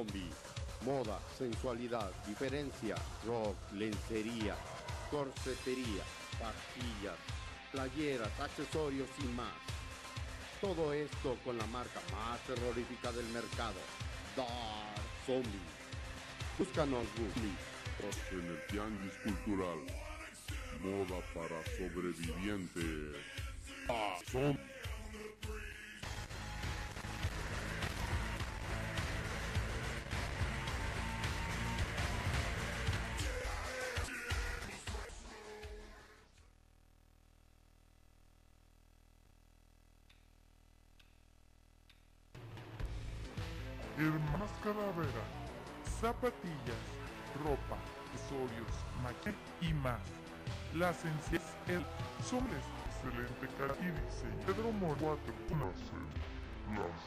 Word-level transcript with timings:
Zombie, 0.00 0.30
moda, 0.86 1.18
sensualidad, 1.36 2.10
diferencia, 2.26 2.96
rock, 3.26 3.56
lencería, 3.72 4.56
corsetería, 5.10 6.04
pastillas, 6.38 7.18
playeras, 7.70 8.40
accesorios 8.40 9.08
y 9.22 9.26
más. 9.36 9.52
Todo 10.60 10.92
esto 10.92 11.36
con 11.44 11.58
la 11.58 11.66
marca 11.66 12.00
más 12.12 12.40
terrorífica 12.46 13.12
del 13.12 13.26
mercado, 13.26 13.80
Dark 14.36 15.04
Zombie. 15.26 15.68
Búscanos 16.58 17.04
Google 17.16 17.50
en 18.32 18.46
el 18.46 18.66
Tianguis 18.68 19.14
Cultural. 19.22 19.78
Moda 20.82 21.20
para 21.34 21.62
sobrevivientes. 21.76 23.16
Dark 23.86 24.24
Zombie. 24.30 24.69
La 51.00 51.10
sencillez 51.10 51.40
el 51.66 51.82
hombres, 52.36 52.62
excelente 52.84 53.48
calidad 53.56 53.76
y 53.80 53.90
diseño. 54.04 54.36
Pedro 54.44 54.70
Mor 54.72 54.94
4 55.00 55.34
Plaza 55.48 55.96
Morena. 56.68 57.00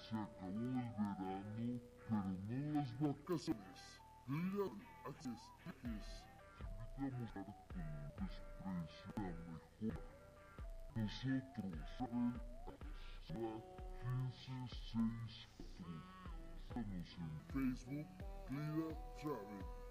Se 0.00 0.16
acabó 0.16 0.48
el 0.50 0.74
verano, 0.74 1.80
pero 2.08 2.28
no 2.48 2.74
las 2.74 2.90
vacaciones. 2.98 3.80
Mira, 4.26 4.64
Access, 5.06 5.42
Access, 5.68 6.24
te 6.96 7.04
invitamos 7.04 7.30
a 7.30 7.38
dar 7.38 7.54
tu 7.68 8.24
desprecio 8.24 9.12
a 9.16 9.90
mejor. 9.92 10.21
Nosotros, 10.94 11.88
Abel, 12.00 12.40
Axla, 12.66 13.54
156 14.34 15.48
Estamos 16.68 17.18
en 17.18 17.30
Facebook, 17.52 18.06
Clida 18.46 18.88
Travel. 19.20 19.82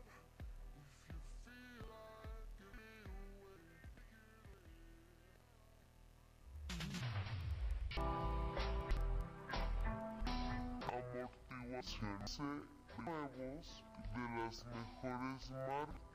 amortiguaciones 11.81 12.39
nuevos 12.97 13.83
de 14.13 14.19
las 14.37 14.65
mejores 14.65 15.49
marcas. 15.51 16.10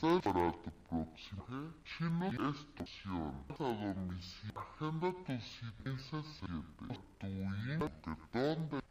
¿Estás 0.01 0.33
para 0.33 0.51
tu 0.51 0.71
próximo? 0.89 1.73
Chino 1.85 2.49
Estación 2.49 3.45
a 3.49 3.93
domicilio. 3.93 4.59
Agenda 4.59 5.13
tu 5.13 5.39
cita 5.39 5.89
17 5.91 6.97
tu 7.19 7.27
INTETón 7.27 8.69
de 8.69 8.81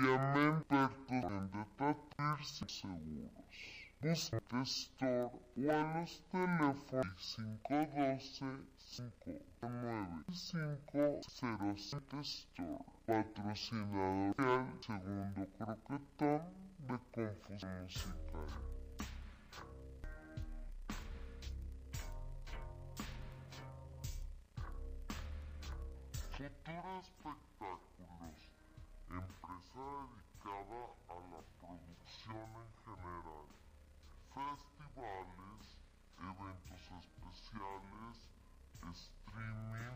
Llamen 0.00 0.62
pertos 0.62 1.52
de 1.52 1.64
tratarse 1.76 2.66
seguros. 2.66 3.83
Busca 4.00 4.38
store 4.64 5.24
o 5.24 5.70
a 5.70 6.00
los 6.00 6.22
teléfonos 6.30 7.36
512 7.58 8.44
59 8.76 10.24
505 10.26 12.20
Store. 12.20 12.84
Patrocinador 13.06 14.34
real 14.36 14.66
segundo 14.86 15.46
croquetón 15.58 16.42
de 16.86 16.96
confusión 17.12 17.82
musical. 17.82 18.48
Futuro 26.36 27.00
Espectáculos, 27.00 28.38
empresa 29.08 29.86
dedicada 30.28 30.82
a 31.08 31.14
la 31.30 31.40
producción 31.60 32.73
festivales, 34.34 35.78
eventos 36.18 36.82
especiales, 36.98 38.16
streaming, 38.90 39.94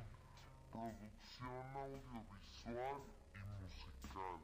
producción 0.70 1.66
audiovisual 1.74 3.02
y 3.34 3.40
musical, 3.58 4.38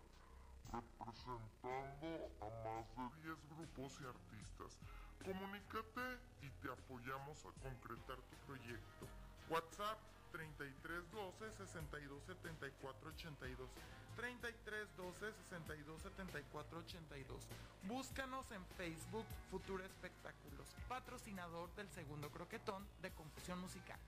representando 0.73 2.11
a 2.43 2.49
más 2.67 2.87
de 2.97 3.23
10 3.23 3.39
grupos 3.55 4.01
y 4.01 4.05
artistas. 4.07 4.79
Comunícate 5.25 6.19
y 6.43 6.51
te 6.61 6.73
apoyamos 6.73 7.39
a 7.47 7.53
concretar 7.63 8.17
tu 8.17 8.37
proyecto. 8.47 9.07
WhatsApp 9.49 9.99
33 10.35 11.13
12 11.13 11.53
62 11.59 12.25
74 12.27 13.09
82 13.09 13.71
33 14.17 14.97
12 14.97 15.33
62 15.33 16.03
74 16.03 16.79
82 16.79 17.47
Búscanos 17.85 18.51
en 18.51 18.67
Facebook 18.77 19.27
Futuro 19.53 19.85
Espectáculos, 19.85 20.75
patrocinador 20.89 21.73
del 21.77 21.89
segundo 21.91 22.31
croquetón 22.31 22.85
de 23.01 23.13
Confusión 23.13 23.61
Musical. 23.61 24.01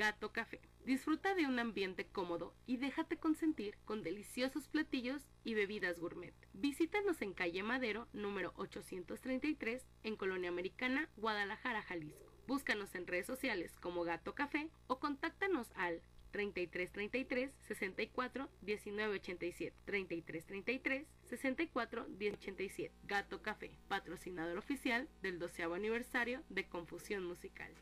Gato 0.00 0.32
Café. 0.32 0.62
Disfruta 0.86 1.34
de 1.34 1.44
un 1.44 1.58
ambiente 1.58 2.06
cómodo 2.06 2.54
y 2.66 2.78
déjate 2.78 3.18
consentir 3.18 3.76
con 3.84 4.02
deliciosos 4.02 4.66
platillos 4.66 5.28
y 5.44 5.52
bebidas 5.52 6.00
gourmet. 6.00 6.32
Visítanos 6.54 7.20
en 7.20 7.34
calle 7.34 7.62
Madero, 7.62 8.08
número 8.14 8.54
833, 8.56 9.84
en 10.04 10.16
Colonia 10.16 10.48
Americana, 10.48 11.10
Guadalajara, 11.18 11.82
Jalisco. 11.82 12.32
Búscanos 12.46 12.94
en 12.94 13.06
redes 13.06 13.26
sociales 13.26 13.76
como 13.78 14.02
Gato 14.02 14.34
Café 14.34 14.70
o 14.86 15.00
contáctanos 15.00 15.70
al 15.74 16.00
3333 16.30 17.52
64 17.68 18.48
1987 18.62 19.76
3333 19.84 21.06
64 21.26 22.08
1087 22.08 22.94
Gato 23.02 23.42
Café, 23.42 23.70
patrocinador 23.88 24.56
oficial 24.56 25.10
del 25.20 25.38
12 25.38 25.64
aniversario 25.64 26.42
de 26.48 26.66
Confusión 26.66 27.26
Musical. 27.26 27.74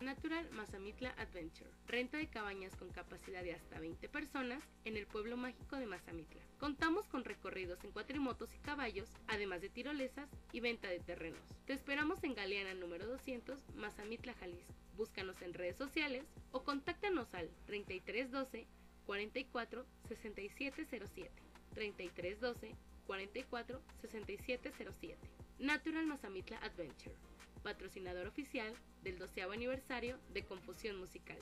Natural 0.00 0.48
Mazamitla 0.52 1.10
Adventure. 1.18 1.70
Renta 1.86 2.16
de 2.16 2.26
cabañas 2.26 2.74
con 2.74 2.88
capacidad 2.88 3.42
de 3.42 3.52
hasta 3.52 3.78
20 3.78 4.08
personas 4.08 4.62
en 4.86 4.96
el 4.96 5.06
pueblo 5.06 5.36
mágico 5.36 5.76
de 5.76 5.86
Mazamitla. 5.86 6.40
Contamos 6.58 7.06
con 7.06 7.22
recorridos 7.22 7.84
en 7.84 7.92
cuatrimotos 7.92 8.54
y 8.54 8.58
caballos, 8.60 9.10
además 9.28 9.60
de 9.60 9.68
tirolesas 9.68 10.30
y 10.52 10.60
venta 10.60 10.88
de 10.88 11.00
terrenos. 11.00 11.42
Te 11.66 11.74
esperamos 11.74 12.24
en 12.24 12.34
Galeana 12.34 12.72
número 12.72 13.06
200, 13.06 13.60
Mazamitla, 13.74 14.32
Jalisco. 14.34 14.72
Búscanos 14.96 15.42
en 15.42 15.52
redes 15.52 15.76
sociales 15.76 16.24
o 16.52 16.64
contáctanos 16.64 17.34
al 17.34 17.50
3312 17.66 18.66
44 19.04 19.84
6707. 20.08 21.30
3312 21.74 22.74
44 23.06 23.82
6707. 24.00 25.18
Natural 25.58 26.06
Mazamitla 26.06 26.56
Adventure 26.58 27.29
patrocinador 27.62 28.26
oficial 28.26 28.74
del 29.02 29.18
12 29.18 29.42
aniversario 29.42 30.18
de 30.32 30.44
Confusión 30.44 30.98
Musical. 30.98 31.38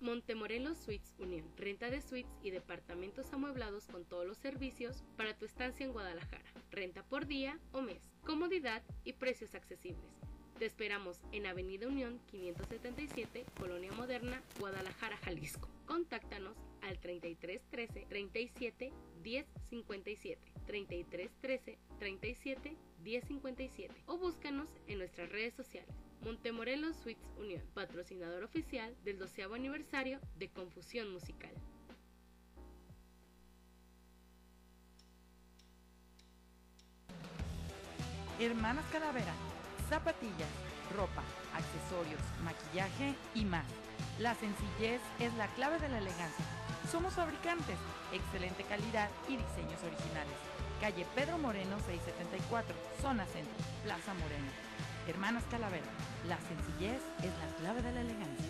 Montemorelos 0.00 0.78
Suites 0.78 1.14
Unión, 1.18 1.44
renta 1.56 1.90
de 1.90 2.00
suites 2.00 2.32
y 2.42 2.50
departamentos 2.50 3.32
amueblados 3.32 3.86
con 3.88 4.04
todos 4.04 4.26
los 4.26 4.38
servicios 4.38 5.02
para 5.16 5.36
tu 5.36 5.44
estancia 5.44 5.84
en 5.84 5.92
Guadalajara, 5.92 6.44
renta 6.70 7.02
por 7.02 7.26
día 7.26 7.58
o 7.72 7.82
mes, 7.82 8.00
comodidad 8.24 8.82
y 9.02 9.14
precios 9.14 9.56
accesibles. 9.56 10.18
Te 10.58 10.66
esperamos 10.66 11.20
en 11.32 11.46
Avenida 11.46 11.88
Unión 11.88 12.20
577, 12.30 13.44
Colonia 13.58 13.92
Moderna, 13.92 14.42
Guadalajara, 14.58 15.16
Jalisco. 15.18 15.68
Contáctanos 15.86 16.56
al 16.82 16.98
3313 16.98 18.06
37 18.08 18.92
10 19.22 19.46
57 19.70 20.57
33 20.68 21.30
13 21.40 21.78
37 21.98 22.76
10 23.02 23.24
57 23.24 23.94
o 24.06 24.18
búscanos 24.18 24.68
en 24.86 24.98
nuestras 24.98 25.30
redes 25.32 25.54
sociales. 25.54 25.94
Montemorelos 26.22 26.94
Suites 26.96 27.24
Unión, 27.38 27.62
patrocinador 27.72 28.44
oficial 28.44 28.94
del 29.02 29.18
12 29.18 29.44
aniversario 29.44 30.20
de 30.36 30.50
Confusión 30.50 31.10
Musical. 31.10 31.52
Hermanas 38.38 38.84
Calavera, 38.92 39.34
zapatillas, 39.88 40.52
ropa, 40.94 41.24
accesorios, 41.54 42.20
maquillaje 42.44 43.14
y 43.34 43.46
más. 43.46 43.66
La 44.18 44.34
sencillez 44.34 45.00
es 45.18 45.32
la 45.34 45.46
clave 45.54 45.78
de 45.78 45.88
la 45.88 45.98
elegancia. 45.98 46.44
Somos 46.90 47.14
fabricantes, 47.14 47.78
excelente 48.12 48.64
calidad 48.64 49.08
y 49.28 49.38
diseños 49.38 49.82
originales. 49.82 50.57
Calle 50.80 51.04
Pedro 51.12 51.38
Moreno 51.38 51.76
674, 51.86 52.72
Zona 53.02 53.26
Centro, 53.26 53.52
Plaza 53.82 54.14
Moreno. 54.14 54.46
Hermanas 55.08 55.42
Calavera, 55.50 55.86
la 56.28 56.38
sencillez 56.38 57.02
es 57.18 57.32
la 57.36 57.56
clave 57.58 57.82
de 57.82 57.92
la 57.92 58.00
elegancia. 58.00 58.46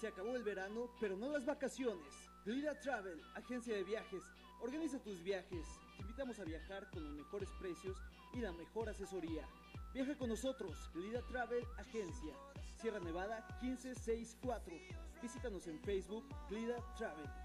Se 0.00 0.06
acabó 0.06 0.36
el 0.36 0.44
verano, 0.44 0.88
pero 1.00 1.16
no 1.16 1.30
las 1.30 1.44
vacaciones. 1.44 2.14
Glida 2.44 2.78
Travel, 2.78 3.20
agencia 3.34 3.74
de 3.74 3.82
viajes. 3.82 4.22
Organiza 4.60 5.02
tus 5.02 5.20
viajes. 5.24 5.66
Te 5.96 6.02
invitamos 6.02 6.38
a 6.38 6.44
viajar 6.44 6.88
con 6.90 7.02
los 7.02 7.12
mejores 7.14 7.48
precios 7.58 7.96
y 8.34 8.38
la 8.38 8.52
mejor 8.52 8.88
asesoría. 8.88 9.48
Viaja 9.94 10.18
con 10.18 10.28
nosotros, 10.28 10.90
Glida 10.92 11.22
Travel 11.28 11.64
Agencia. 11.78 12.34
Sierra 12.80 12.98
Nevada 12.98 13.46
1564. 13.62 14.74
Visítanos 15.22 15.68
en 15.68 15.78
Facebook, 15.78 16.28
Glida 16.50 16.74
Travel. 16.96 17.43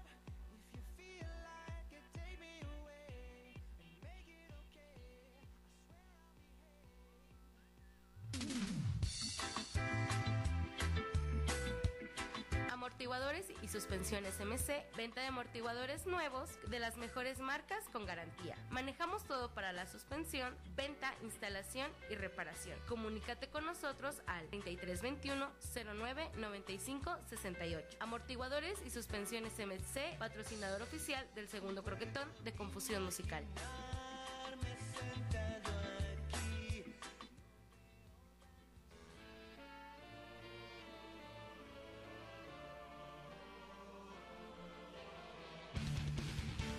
Amortiguadores 13.00 13.46
y 13.62 13.68
suspensiones 13.68 14.38
MC, 14.40 14.84
venta 14.94 15.22
de 15.22 15.28
amortiguadores 15.28 16.06
nuevos 16.06 16.50
de 16.68 16.78
las 16.78 16.98
mejores 16.98 17.38
marcas 17.38 17.82
con 17.94 18.04
garantía. 18.04 18.54
Manejamos 18.68 19.24
todo 19.24 19.48
para 19.54 19.72
la 19.72 19.86
suspensión, 19.86 20.54
venta, 20.76 21.14
instalación 21.22 21.90
y 22.10 22.14
reparación. 22.16 22.78
Comunícate 22.86 23.48
con 23.48 23.64
nosotros 23.64 24.16
al 24.26 24.46
3321 24.48 25.48
09 25.94 26.30
95 26.36 27.16
68. 27.30 27.96
Amortiguadores 28.00 28.78
y 28.84 28.90
suspensiones 28.90 29.54
MC, 29.58 30.18
patrocinador 30.18 30.82
oficial 30.82 31.26
del 31.34 31.48
segundo 31.48 31.82
croquetón 31.82 32.28
de 32.44 32.52
Confusión 32.52 33.02
Musical. 33.02 33.46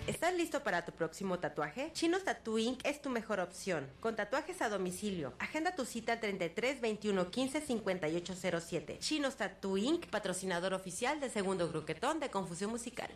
¿Estás 0.08 0.34
listo 0.34 0.64
para 0.64 0.84
tu 0.84 0.90
próximo 0.90 1.38
tatuaje? 1.38 1.92
Chinos 1.92 2.24
Tattoo 2.24 2.58
Inc. 2.58 2.84
es 2.84 3.00
tu 3.00 3.08
mejor 3.08 3.38
opción. 3.38 3.86
Con 4.00 4.16
tatuajes 4.16 4.60
a 4.60 4.68
domicilio. 4.68 5.32
Agenda 5.38 5.76
tu 5.76 5.84
cita 5.84 6.14
al 6.14 6.20
33 6.20 6.80
21 6.80 7.30
15 7.30 7.60
58 7.60 8.34
07. 8.60 8.98
Chinos 8.98 9.36
Tattoo 9.36 9.76
Inc. 9.78 10.06
patrocinador 10.06 10.74
oficial 10.74 11.20
del 11.20 11.30
segundo 11.30 11.68
gruquetón 11.68 12.18
de 12.18 12.30
Confusión 12.30 12.72
Musical. 12.72 13.10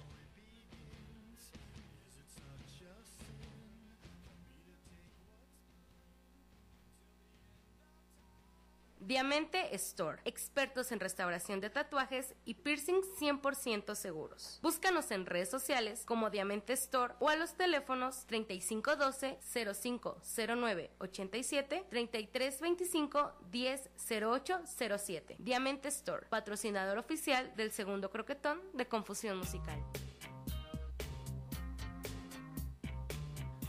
Diamante 9.17 9.75
Store, 9.77 10.21
expertos 10.27 10.93
en 10.93 11.01
restauración 11.01 11.63
de 11.63 11.71
tatuajes 11.71 12.35
y 12.45 12.53
piercings 12.53 13.07
100% 13.19 13.95
seguros. 13.95 14.59
Búscanos 14.63 15.11
en 15.11 15.25
redes 15.25 15.49
sociales 15.49 16.05
como 16.05 16.29
Diamante 16.29 16.75
Store 16.75 17.15
o 17.19 17.31
a 17.31 17.37
los 17.37 17.55
teléfonos 17.55 18.27
3512 18.27 19.39
0509 19.41 20.91
87 20.99 21.87
3325 21.89 23.33
100807. 23.51 25.37
Diamante 25.39 25.89
Store, 25.89 26.27
patrocinador 26.27 26.99
oficial 26.99 27.57
del 27.57 27.73
segundo 27.73 28.11
croquetón 28.11 28.61
de 28.75 28.87
Confusión 28.87 29.39
Musical. 29.39 29.83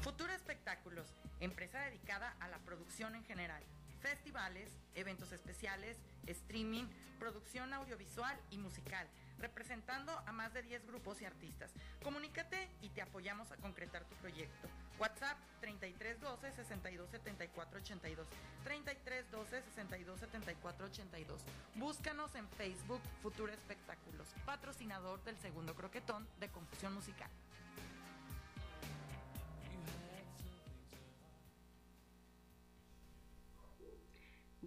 Futuro 0.01 0.33
Espectáculos, 0.33 1.07
empresa 1.39 1.79
dedicada 1.79 2.35
a 2.41 2.49
la 2.49 2.57
producción 2.59 3.15
en 3.15 3.23
general. 3.23 3.63
Festivales, 4.01 4.69
eventos 4.95 5.31
especiales, 5.31 5.97
streaming, 6.27 6.85
producción 7.19 7.73
audiovisual 7.73 8.39
y 8.51 8.57
musical, 8.57 9.07
representando 9.39 10.11
a 10.25 10.31
más 10.31 10.53
de 10.53 10.61
10 10.61 10.85
grupos 10.85 11.21
y 11.21 11.25
artistas. 11.25 11.71
Comunícate 12.03 12.69
y 12.81 12.89
te 12.89 13.01
apoyamos 13.01 13.51
a 13.51 13.57
concretar 13.57 14.05
tu 14.05 14.15
proyecto. 14.15 14.67
WhatsApp 14.99 15.37
3312 15.61 16.55
6274 16.55 17.79
82 17.79 18.27
3312 18.63 19.63
6274 19.75 20.85
82. 20.85 21.41
Búscanos 21.75 22.35
en 22.35 22.47
Facebook 22.49 23.01
Futuro 23.21 23.51
Espectáculos, 23.51 24.27
patrocinador 24.45 25.23
del 25.23 25.37
segundo 25.37 25.75
croquetón 25.75 26.27
de 26.39 26.49
Confusión 26.49 26.93
Musical. 26.93 27.29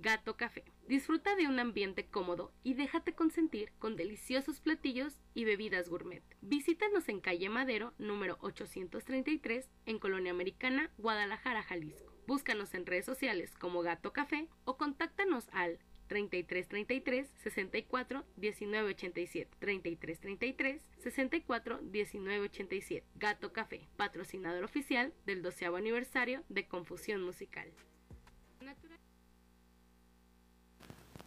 Gato 0.00 0.36
Café. 0.36 0.64
Disfruta 0.88 1.36
de 1.36 1.46
un 1.46 1.58
ambiente 1.58 2.06
cómodo 2.06 2.52
y 2.62 2.72
déjate 2.72 3.12
consentir 3.12 3.70
con 3.78 3.96
deliciosos 3.96 4.58
platillos 4.60 5.20
y 5.34 5.44
bebidas 5.44 5.90
gourmet. 5.90 6.22
Visítanos 6.40 7.08
en 7.10 7.20
calle 7.20 7.50
Madero, 7.50 7.92
número 7.98 8.38
833, 8.40 9.68
en 9.84 9.98
Colonia 9.98 10.32
Americana, 10.32 10.90
Guadalajara, 10.96 11.62
Jalisco. 11.62 12.14
Búscanos 12.26 12.72
en 12.72 12.86
redes 12.86 13.04
sociales 13.04 13.54
como 13.58 13.82
Gato 13.82 14.12
Café 14.12 14.48
o 14.64 14.78
contáctanos 14.78 15.48
al 15.52 15.78
3333 16.08 17.28
64 17.36 18.24
1987 18.36 19.50
3333 19.60 20.82
64 20.98 21.82
1987 21.82 23.06
Gato 23.16 23.52
Café, 23.52 23.86
patrocinador 23.96 24.64
oficial 24.64 25.12
del 25.26 25.42
12 25.42 25.66
aniversario 25.66 26.42
de 26.48 26.66
Confusión 26.66 27.22
Musical. 27.22 27.70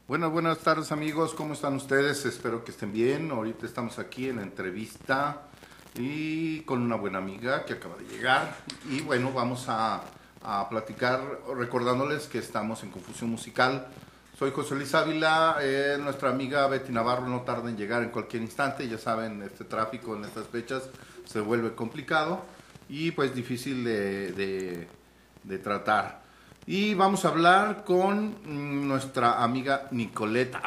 Buenas, 0.05 0.31
buenas 0.31 0.57
tardes 0.59 0.91
amigos, 0.91 1.33
¿cómo 1.33 1.53
están 1.53 1.75
ustedes? 1.75 2.25
Espero 2.25 2.65
que 2.65 2.71
estén 2.71 2.91
bien. 2.91 3.31
Ahorita 3.31 3.65
estamos 3.65 3.99
aquí 3.99 4.27
en 4.27 4.35
la 4.35 4.41
entrevista 4.41 5.43
y 5.95 6.59
con 6.63 6.81
una 6.81 6.97
buena 6.97 7.19
amiga 7.19 7.63
que 7.63 7.71
acaba 7.71 7.95
de 7.95 8.03
llegar. 8.13 8.53
Y 8.89 8.99
bueno, 8.99 9.31
vamos 9.31 9.67
a, 9.69 10.03
platicar 10.69 11.21
recordándoles 11.55 12.27
que 12.27 12.39
estamos 12.39 12.83
en 12.83 12.91
Confusión 12.91 13.29
Musical. 13.29 13.87
Soy 14.37 14.51
José 14.51 14.75
Luis 14.75 14.93
Ávila, 14.93 15.59
eh, 15.61 15.97
nuestra 15.97 16.31
amiga 16.31 16.67
Betty 16.67 16.91
Navarro 16.91 17.25
no 17.29 17.43
tarda 17.43 17.69
en 17.69 17.77
llegar 17.77 18.03
en 18.03 18.09
cualquier 18.09 18.43
instante. 18.43 18.85
Ya 18.89 18.97
saben, 18.97 19.41
este 19.41 19.63
tráfico 19.63 20.17
en 20.17 20.25
estas 20.25 20.47
fechas 20.47 20.83
se 21.23 21.39
vuelve 21.39 21.75
complicado 21.75 22.43
y 22.89 23.11
pues 23.11 23.33
difícil 23.33 23.85
de 23.85 24.87
tratar. 25.63 26.22
Y 26.65 26.93
vamos 26.93 27.25
a 27.25 27.29
hablar 27.29 27.83
con 27.83 28.35
mm, 28.45 28.87
nuestra 28.87 29.43
amiga 29.43 29.87
Nicoleta 29.91 30.61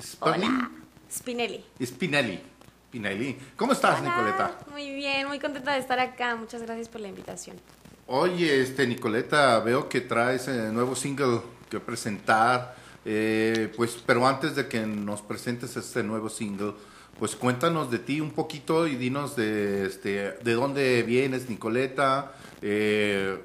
Spinelli. 0.00 0.46
Hola, 0.46 0.70
Spinelli. 1.10 1.64
Spinelli. 1.84 2.40
Spinelli. 2.88 3.38
¿Cómo 3.56 3.72
estás, 3.72 4.00
Hola, 4.00 4.08
Nicoleta? 4.10 4.58
Muy 4.70 4.94
bien, 4.94 5.28
muy 5.28 5.38
contenta 5.38 5.74
de 5.74 5.80
estar 5.80 6.00
acá. 6.00 6.34
Muchas 6.36 6.62
gracias 6.62 6.88
por 6.88 7.02
la 7.02 7.08
invitación. 7.08 7.58
Oye, 8.06 8.62
este 8.62 8.86
Nicoleta, 8.86 9.58
veo 9.60 9.88
que 9.88 10.00
traes 10.00 10.48
el 10.48 10.72
nuevo 10.72 10.94
single 10.96 11.40
que 11.68 11.78
presentar. 11.78 12.74
eh, 13.04 13.70
pues, 13.76 14.02
pero 14.06 14.26
antes 14.26 14.54
de 14.54 14.66
que 14.68 14.80
nos 14.86 15.20
presentes 15.20 15.76
este 15.76 16.02
nuevo 16.02 16.30
single, 16.30 16.72
pues 17.18 17.36
cuéntanos 17.36 17.90
de 17.90 17.98
ti 17.98 18.20
un 18.20 18.30
poquito 18.30 18.86
y 18.86 18.96
dinos 18.96 19.36
de, 19.36 19.86
este, 19.86 20.38
de 20.42 20.52
dónde 20.54 21.02
vienes, 21.02 21.48
Nicoleta, 21.50 22.32
eh, 22.62 23.38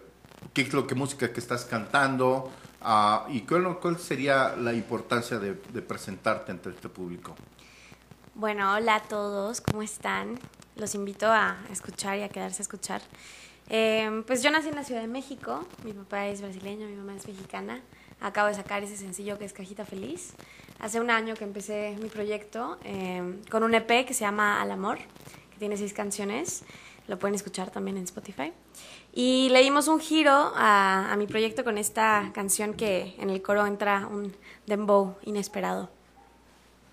qué 0.53 0.61
es 0.61 0.73
lo 0.73 0.87
que 0.87 0.95
música 0.95 1.31
que 1.31 1.39
estás 1.39 1.65
cantando 1.65 2.51
ah, 2.81 3.25
y 3.29 3.41
cuál, 3.41 3.79
cuál 3.79 3.99
sería 3.99 4.55
la 4.55 4.73
importancia 4.73 5.39
de, 5.39 5.53
de 5.53 5.81
presentarte 5.81 6.51
ante 6.51 6.69
este 6.69 6.89
público. 6.89 7.35
Bueno, 8.35 8.73
hola 8.75 8.95
a 8.95 9.03
todos, 9.03 9.61
¿cómo 9.61 9.81
están? 9.81 10.39
Los 10.75 10.93
invito 10.93 11.31
a 11.31 11.57
escuchar 11.71 12.19
y 12.19 12.21
a 12.21 12.29
quedarse 12.29 12.61
a 12.61 12.63
escuchar. 12.63 13.01
Eh, 13.69 14.23
pues 14.25 14.43
yo 14.43 14.51
nací 14.51 14.69
en 14.69 14.75
la 14.75 14.83
Ciudad 14.83 15.01
de 15.01 15.07
México, 15.07 15.67
mi 15.83 15.91
papá 15.91 16.27
es 16.27 16.41
brasileño, 16.41 16.87
mi 16.87 16.95
mamá 16.95 17.15
es 17.15 17.27
mexicana. 17.27 17.81
Acabo 18.21 18.47
de 18.47 18.53
sacar 18.53 18.83
ese 18.83 18.95
sencillo 18.95 19.37
que 19.37 19.45
es 19.45 19.53
Cajita 19.53 19.85
Feliz. 19.85 20.33
Hace 20.79 21.01
un 21.01 21.09
año 21.09 21.35
que 21.35 21.43
empecé 21.43 21.97
mi 22.01 22.09
proyecto 22.09 22.77
eh, 22.83 23.39
con 23.49 23.63
un 23.63 23.73
EP 23.73 24.05
que 24.05 24.13
se 24.13 24.21
llama 24.21 24.61
Al 24.61 24.71
Amor, 24.71 24.99
que 25.51 25.57
tiene 25.59 25.75
seis 25.75 25.93
canciones. 25.93 26.63
Lo 27.07 27.19
pueden 27.19 27.35
escuchar 27.35 27.69
también 27.71 27.97
en 27.97 28.03
Spotify. 28.03 28.53
Y 29.19 29.49
le 29.49 29.63
dimos 29.63 29.87
un 29.87 29.99
giro 29.99 30.31
a, 30.31 31.11
a 31.11 31.15
mi 31.15 31.25
proyecto 31.25 31.63
con 31.63 31.79
esta 31.79 32.29
canción 32.35 32.75
que 32.75 33.15
en 33.17 33.31
el 33.31 33.41
coro 33.41 33.65
entra 33.65 34.05
un 34.05 34.31
dembow 34.67 35.15
inesperado. 35.23 35.89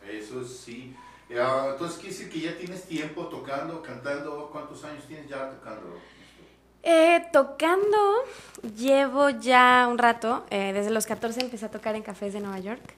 Eso 0.09 0.43
sí. 0.43 0.97
Entonces 1.29 1.99
quiere 1.99 2.15
decir 2.15 2.31
que 2.31 2.41
ya 2.41 2.57
tienes 2.57 2.85
tiempo 2.85 3.27
tocando, 3.27 3.83
cantando. 3.83 4.49
¿Cuántos 4.51 4.83
años 4.85 5.05
tienes 5.07 5.29
ya 5.29 5.51
tocando? 5.51 5.99
Eh, 6.83 7.27
tocando, 7.31 7.99
llevo 8.75 9.29
ya 9.29 9.87
un 9.91 9.99
rato. 9.99 10.47
eh, 10.49 10.73
desde 10.73 10.91
los 10.91 11.05
14 11.05 11.43
empecé 11.43 11.67
a 11.67 11.71
tocar 11.71 11.95
en 11.95 12.03
cafés 12.03 12.33
de 12.33 12.41
Nueva 12.41 12.59
York. 12.59 12.95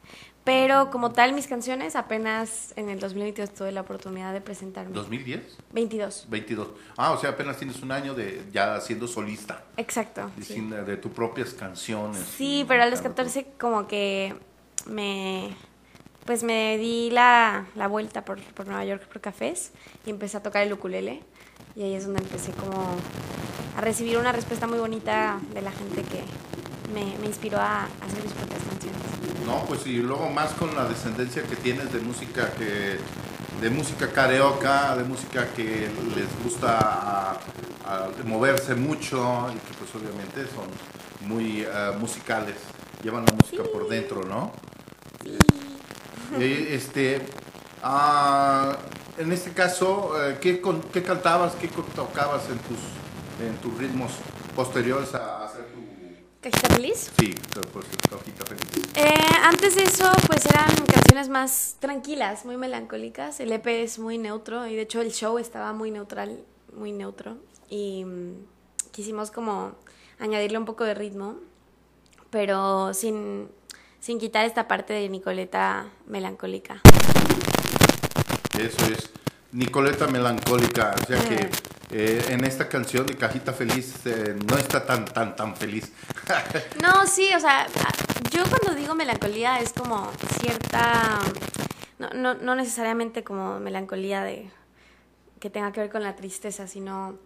Pero 0.47 0.93
como 0.93 1.11
tal, 1.11 1.33
mis 1.33 1.49
canciones 1.49 1.97
apenas 1.97 2.73
en 2.76 2.88
el 2.88 3.00
2022 3.00 3.50
tuve 3.53 3.73
la 3.73 3.81
oportunidad 3.81 4.33
de 4.33 4.41
presentarme. 4.41 4.95
¿2010? 4.95 5.41
22. 5.73 6.26
22. 6.31 6.69
Ah, 6.97 7.11
o 7.11 7.19
sea, 7.19 7.31
apenas 7.31 7.57
tienes 7.57 7.83
un 7.83 7.91
año 7.91 8.15
de 8.15 8.45
ya 8.53 8.81
siendo 8.81 9.09
solista. 9.09 9.65
Exacto. 9.76 10.31
y 10.38 10.43
sí. 10.43 10.61
de 10.61 10.97
tus 10.99 11.11
propias 11.11 11.53
canciones. 11.53 12.25
Sí, 12.37 12.65
pero 12.69 12.85
a 12.85 12.87
los 12.87 13.00
cantando 13.00 13.33
14 13.33 13.55
como 13.59 13.88
que 13.88 14.37
me 14.87 15.50
pues 16.25 16.45
me 16.45 16.79
di 16.79 17.11
la, 17.11 17.67
la 17.75 17.88
vuelta 17.88 18.25
por, 18.25 18.41
por 18.41 18.69
Nueva 18.69 18.85
York 18.85 19.05
por 19.09 19.21
cafés 19.21 19.73
y 20.05 20.11
empecé 20.11 20.37
a 20.37 20.45
tocar 20.45 20.62
el 20.62 20.73
ukulele 20.73 21.25
y 21.75 21.83
ahí 21.83 21.95
es 21.95 22.05
donde 22.05 22.23
empecé 22.23 22.53
como 22.53 22.95
a 23.76 23.81
recibir 23.81 24.17
una 24.17 24.31
respuesta 24.31 24.69
muy 24.69 24.79
bonita 24.79 25.41
de 25.53 25.62
la 25.62 25.73
gente 25.73 26.03
que 26.03 26.23
me, 26.95 27.19
me 27.19 27.26
inspiró 27.26 27.59
a, 27.59 27.83
a 27.83 28.05
hacer 28.07 28.23
mis 28.23 28.33
propias. 28.33 28.56
No, 29.47 29.65
pues 29.67 29.87
y 29.87 29.99
luego 29.99 30.29
más 30.31 30.50
con 30.53 30.75
la 30.75 30.85
descendencia 30.87 31.43
que 31.45 31.57
tienes 31.57 31.93
de 31.93 32.00
música 32.00 32.50
que 32.53 32.99
de 33.61 33.71
música 33.71 34.11
carioca, 34.12 34.95
de 34.97 35.05
música 35.05 35.47
que 35.55 35.88
les 36.15 36.45
gusta 36.45 36.79
a- 36.79 37.38
a 37.87 38.09
moverse 38.25 38.75
mucho 38.75 39.47
y 39.50 39.55
que 39.55 39.75
pues 39.79 39.95
obviamente 39.95 40.45
son 40.55 40.67
muy 41.29 41.62
eh, 41.62 41.93
musicales, 41.99 42.57
llevan 43.03 43.25
la 43.25 43.33
música 43.33 43.62
por 43.73 43.88
dentro, 43.88 44.25
¿no? 44.25 44.53
Eh, 46.38 46.69
este, 46.75 47.23
ah, 47.83 48.76
en 49.17 49.33
este 49.33 49.53
caso, 49.53 50.12
eh, 50.23 50.38
¿qué, 50.41 50.61
con- 50.61 50.83
qué 50.93 51.03
cantabas, 51.03 51.55
qué 51.55 51.69
tocabas 51.95 52.43
en 52.50 52.59
tus, 52.59 52.79
en 53.47 53.57
tus 53.62 53.79
ritmos 53.79 54.11
posteriores 54.55 55.15
a. 55.15 55.46
¿Cajita 56.47 56.75
feliz? 56.76 57.11
Sí, 57.19 57.35
pues, 57.73 57.87
cajita 58.09 58.47
feliz. 58.47 58.88
Eh, 58.95 59.15
antes 59.43 59.75
de 59.75 59.83
eso, 59.83 60.09
pues 60.29 60.47
eran 60.47 60.69
canciones 60.87 61.29
más 61.29 61.75
tranquilas, 61.81 62.45
muy 62.45 62.57
melancólicas. 62.57 63.41
El 63.41 63.50
EP 63.50 63.67
es 63.67 63.99
muy 63.99 64.17
neutro 64.17 64.65
y 64.69 64.76
de 64.76 64.83
hecho 64.83 65.00
el 65.00 65.11
show 65.11 65.38
estaba 65.38 65.73
muy 65.73 65.91
neutral, 65.91 66.45
muy 66.73 66.93
neutro. 66.93 67.38
Y 67.69 68.05
mm, 68.05 68.47
quisimos 68.93 69.33
como 69.33 69.73
añadirle 70.21 70.59
un 70.59 70.67
poco 70.67 70.85
de 70.85 70.95
ritmo, 70.95 71.35
pero 72.31 72.95
sin, 72.95 73.49
sin 73.99 74.21
quitar 74.21 74.45
esta 74.45 74.69
parte 74.69 74.93
de 74.93 75.09
Nicoleta 75.09 75.91
melancólica. 76.07 76.81
Eso 78.57 78.87
es. 78.93 79.11
Nicoleta 79.53 80.07
Melancólica, 80.07 80.95
o 81.00 81.07
sea 81.07 81.29
que 81.29 81.50
eh, 81.91 82.25
en 82.31 82.45
esta 82.45 82.69
canción 82.69 83.07
de 83.07 83.17
Cajita 83.17 83.53
Feliz 83.53 84.05
eh, 84.07 84.37
no 84.47 84.57
está 84.59 84.85
tan, 84.85 85.05
tan, 85.05 85.37
tan 85.37 85.57
feliz. 85.57 85.93
No, 86.83 87.07
sí, 87.07 87.31
o 87.35 87.41
sea, 87.41 87.67
yo 88.31 88.43
cuando 88.49 88.75
digo 88.79 88.95
melancolía 88.95 89.61
es 89.61 89.73
como 89.73 90.11
cierta, 90.41 91.21
no, 91.99 92.11
no, 92.11 92.35
no 92.35 92.55
necesariamente 92.55 93.23
como 93.23 93.61
melancolía 93.61 94.23
de 94.25 94.50
que 95.41 95.50
tenga 95.50 95.73
que 95.73 95.81
ver 95.81 95.91
con 95.91 96.03
la 96.03 96.17
tristeza, 96.17 96.67
sino 96.67 97.19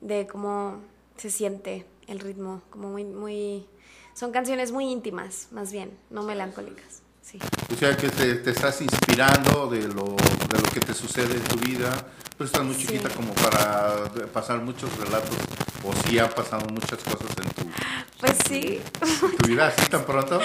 de 0.00 0.26
cómo 0.26 0.80
se 1.16 1.30
siente 1.30 1.86
el 2.06 2.20
ritmo, 2.20 2.62
como 2.70 2.90
muy, 2.90 3.04
muy, 3.04 3.66
son 4.14 4.32
canciones 4.32 4.72
muy 4.72 4.90
íntimas, 4.90 5.48
más 5.52 5.72
bien, 5.72 5.96
no 6.10 6.22
melancólicas, 6.22 7.02
sí. 7.22 7.38
O 7.72 7.76
sea 7.76 7.96
que 7.96 8.08
te, 8.10 8.34
te 8.36 8.50
estás 8.50 8.80
inspirando 8.82 9.66
de 9.68 9.82
lo, 9.88 10.16
de 10.50 10.58
lo 10.60 10.68
que 10.72 10.80
te 10.80 10.94
sucede 10.94 11.34
en 11.34 11.44
tu 11.44 11.56
vida. 11.56 11.90
Pero 12.36 12.46
estás 12.46 12.62
muy 12.64 12.74
Sí. 12.74 12.86
chiquita 12.86 13.10
como 13.10 13.32
para 13.34 14.04
pasar 14.32 14.58
muchos 14.62 14.90
relatos, 14.96 15.36
o 15.84 15.92
sí 16.08 16.18
han 16.18 16.30
pasado 16.30 16.66
muchas 16.70 16.98
cosas 17.04 17.28
en 17.36 17.50
tu, 17.50 17.70
Pues 18.18 18.36
sí, 18.48 18.80
en 19.22 19.36
tu 19.36 19.48
vida 19.48 19.66
así 19.68 19.86
tan 19.90 20.04
pronto. 20.04 20.40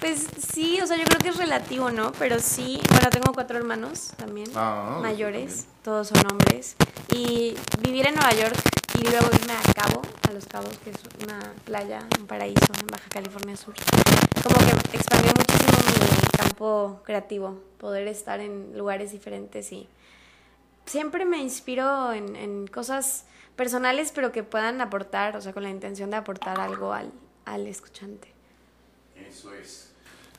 pues 0.00 0.26
sí, 0.52 0.80
o 0.82 0.86
sea, 0.86 0.96
yo 0.96 1.04
creo 1.04 1.18
que 1.20 1.28
es 1.28 1.36
relativo, 1.36 1.90
¿no? 1.92 2.10
Pero 2.18 2.38
sí, 2.40 2.80
bueno, 2.90 3.08
tengo 3.10 3.32
cuatro 3.32 3.56
hermanos 3.56 4.10
también, 4.16 4.50
Ah, 4.56 4.98
mayores, 5.00 5.46
también. 5.54 5.66
todos 5.84 6.08
son 6.08 6.18
hombres. 6.30 6.74
Y 7.14 7.54
vivir 7.80 8.08
en 8.08 8.16
Nueva 8.16 8.32
York 8.34 8.56
y 8.98 9.04
luego 9.08 9.28
irme 9.32 9.52
a 9.54 9.72
Cabo, 9.72 10.02
a 10.28 10.32
Los 10.32 10.44
Cabos, 10.46 10.76
que 10.84 10.90
es 10.90 10.96
una 11.22 11.38
playa, 11.64 12.00
un 12.18 12.26
paraíso 12.26 12.66
en 12.80 12.86
Baja 12.88 13.08
California 13.08 13.56
Sur, 13.56 13.74
como 14.42 14.56
que 14.58 14.96
expandió 14.96 15.32
muchísimo 15.38 15.71
creativo, 17.04 17.60
poder 17.78 18.06
estar 18.08 18.40
en 18.40 18.76
lugares 18.76 19.12
diferentes 19.12 19.72
y 19.72 19.88
siempre 20.86 21.24
me 21.24 21.38
inspiro 21.38 22.12
en, 22.12 22.66
cosas 22.66 23.24
personales, 23.56 24.12
pero 24.14 24.32
que 24.32 24.42
puedan 24.42 24.80
aportar, 24.80 25.36
o 25.36 25.40
sea, 25.40 25.52
con 25.52 25.62
la 25.62 25.70
intención 25.70 26.10
de 26.10 26.16
aportar 26.16 26.60
algo 26.60 26.92
al, 26.92 27.12
al 27.44 27.66
escuchante. 27.66 28.28
Eso 29.16 29.52
es. 29.54 29.90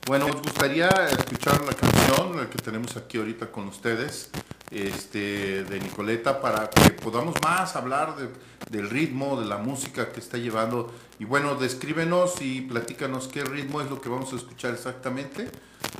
Bueno, 0.06 0.26
nos 0.28 0.42
gustaría 0.42 0.88
escuchar 0.88 1.64
la 1.64 1.72
canción 1.72 2.48
que 2.48 2.58
tenemos 2.58 2.96
aquí 2.96 3.18
ahorita 3.18 3.50
con 3.50 3.68
ustedes, 3.68 4.30
este, 4.74 5.64
de 5.64 5.80
Nicoleta, 5.80 6.40
para 6.40 6.68
que 6.68 6.90
podamos 6.90 7.34
más 7.42 7.76
hablar 7.76 8.16
de- 8.16 8.28
del 8.70 8.90
ritmo, 8.90 9.40
de 9.40 9.46
la 9.46 9.58
música 9.58 10.10
que 10.12 10.20
está 10.20 10.36
llevando. 10.36 10.92
Y 11.18 11.24
bueno, 11.24 11.54
descríbenos 11.54 12.40
y 12.40 12.62
platícanos 12.62 13.28
qué 13.28 13.44
ritmo 13.44 13.80
es 13.80 13.88
lo 13.88 14.00
que 14.00 14.08
vamos 14.08 14.32
a 14.32 14.36
escuchar 14.36 14.74
exactamente 14.74 15.48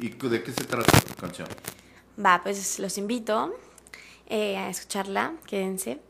y 0.00 0.09
de 0.09 0.43
qué 0.43 0.52
se 0.52 0.64
trata 0.64 1.00
tu 1.00 1.14
canción. 1.14 1.49
Va, 2.25 2.40
pues 2.43 2.78
los 2.78 2.99
invito 2.99 3.54
eh, 4.26 4.57
a 4.57 4.69
escucharla, 4.71 5.35
quédense. 5.47 6.00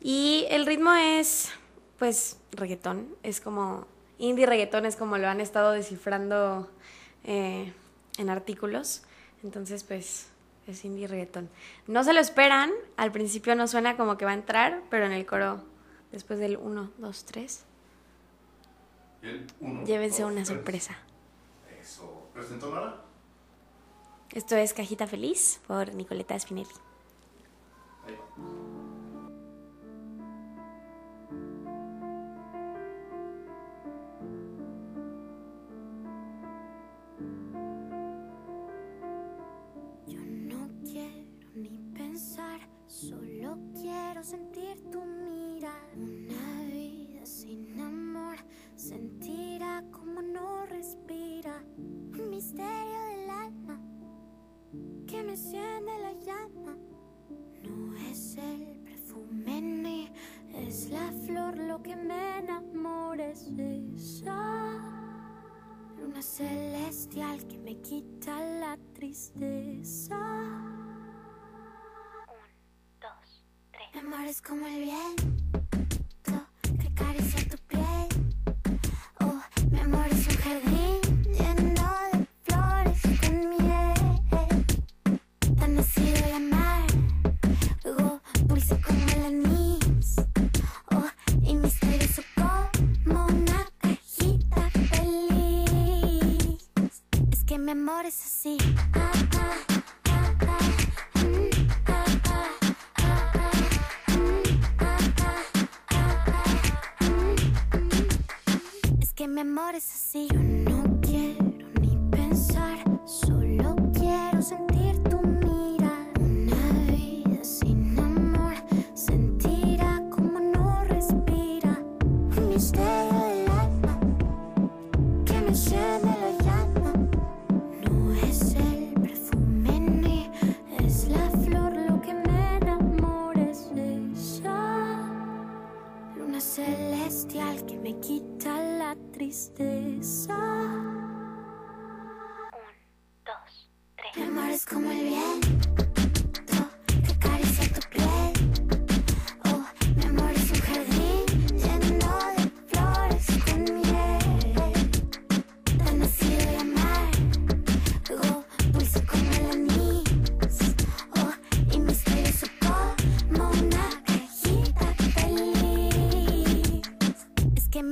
Y 0.00 0.46
el 0.50 0.66
ritmo 0.66 0.92
es, 0.94 1.50
pues, 1.98 2.36
reggaetón. 2.52 3.08
Es 3.22 3.40
como, 3.40 3.86
indie 4.18 4.46
reggaetón 4.46 4.86
es 4.86 4.96
como 4.96 5.18
lo 5.18 5.28
han 5.28 5.40
estado 5.40 5.72
descifrando 5.72 6.70
eh, 7.24 7.72
en 8.18 8.30
artículos. 8.30 9.02
Entonces, 9.42 9.82
pues 9.84 10.28
es 10.66 10.84
indie 10.84 11.06
reggaetón. 11.06 11.48
No 11.86 12.04
se 12.04 12.12
lo 12.12 12.20
esperan, 12.20 12.70
al 12.96 13.12
principio 13.12 13.54
no 13.54 13.68
suena 13.68 13.96
como 13.96 14.16
que 14.16 14.24
va 14.24 14.32
a 14.32 14.34
entrar, 14.34 14.82
pero 14.90 15.06
en 15.06 15.12
el 15.12 15.26
coro, 15.26 15.62
después 16.12 16.38
del 16.38 16.56
1, 16.56 16.90
2, 16.98 17.24
3, 17.24 17.64
llévense 19.84 20.24
una 20.24 20.44
sorpresa. 20.44 20.98
Eso. 21.80 22.28
¿Presentó 22.34 22.70
Nora? 22.70 23.02
Esto 24.32 24.56
es 24.56 24.74
Cajita 24.74 25.06
Feliz 25.06 25.60
por 25.66 25.94
Nicoleta 25.94 26.38
Spinelli. 26.38 26.68
Quiero 43.74 44.22
sentir 44.22 44.76
tu 44.90 45.02
mirada. 45.04 45.74
Una 45.96 46.64
vida 46.70 47.24
sin 47.24 47.80
amor, 47.80 48.36
sentirá 48.76 49.82
como 49.90 50.22
no 50.22 50.66
respira. 50.66 51.62
Un 51.76 52.30
misterio 52.30 53.00
del 53.10 53.30
alma 53.30 53.80
que 55.06 55.22
me 55.22 55.32
enciende 55.32 55.98
la 56.00 56.12
llama. 56.12 56.76
No 57.62 57.96
es 58.10 58.36
el 58.36 58.78
perfume 58.84 59.60
ni 59.60 60.10
es 60.54 60.90
la 60.90 61.12
flor 61.26 61.56
lo 61.58 61.82
que 61.82 61.96
me 61.96 62.38
enamora, 62.38 63.28
es 63.28 63.50
esa. 63.58 64.96
Luna 66.00 66.22
celestial 66.22 67.46
que 67.46 67.58
me 67.58 67.76
quita 67.80 68.38
la 68.60 68.78
tristeza. 68.94 70.75
Mi 73.96 74.02
amor 74.02 74.26
es 74.26 74.42
como 74.42 74.66
el 74.66 74.82
viento 74.82 76.46
que 76.78 76.86
acaricia 76.88 77.48
tu 77.48 77.56
piel. 77.66 78.08
Oh, 79.20 79.40
mi 79.70 79.80
amor 79.80 80.06
es 80.10 80.26
un 80.28 80.36
jardín 80.36 81.00
lleno 81.32 81.88
de 82.12 82.26
flores 82.44 83.00
con 83.22 83.48
miel. 83.48 84.66
Tan 85.58 85.76
nacido 85.76 86.26
el 86.26 86.34
amar, 86.34 86.86
luego 87.84 88.20
dulce 88.44 88.78
como 88.82 89.08
el 89.12 89.24
anís. 89.24 90.16
Oh, 90.90 91.08
y 91.42 91.54
misterioso 91.54 92.22
como 92.34 93.24
una 93.24 93.66
cajita 93.78 94.70
feliz. 94.90 96.60
Es 97.32 97.44
que 97.44 97.58
mi 97.58 97.70
amor 97.70 98.04
es 98.04 98.22
así. 98.22 98.58
Que 109.78 110.38
mi 110.38 110.45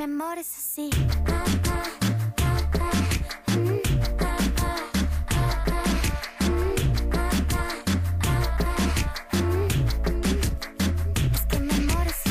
amor 0.05 0.37
es 0.37 0.55
así. 0.59 0.91
Que 11.49 11.59
mi 11.59 11.75
amor 11.75 12.07
es 12.07 12.27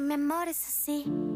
mi 0.00 0.14
amor 0.14 0.48
es 0.48 0.66
así. 0.66 1.33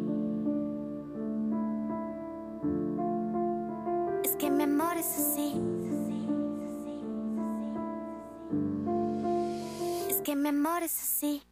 Amor 10.69 10.83
es 10.83 10.99
así. 11.01 11.43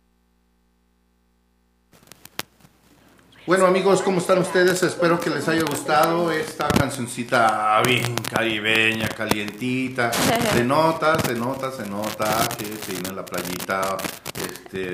Bueno 3.47 3.67
amigos, 3.67 4.03
¿cómo 4.03 4.19
están 4.19 4.39
ustedes? 4.39 4.83
Espero 4.83 5.21
que 5.21 5.31
les 5.31 5.47
haya 5.49 5.63
gustado 5.63 6.33
esta 6.33 6.67
cancioncita 6.69 7.81
bien 7.87 8.15
caribeña, 8.29 9.09
calientita. 9.09 10.13
Se 10.13 10.65
nota, 10.65 11.19
se 11.21 11.35
nota, 11.35 11.71
se 11.71 11.87
nota 11.89 12.49
que 12.59 12.65
se 12.67 12.93
viene 12.93 13.13
la 13.13 13.25
playita, 13.25 13.97
este, 14.35 14.93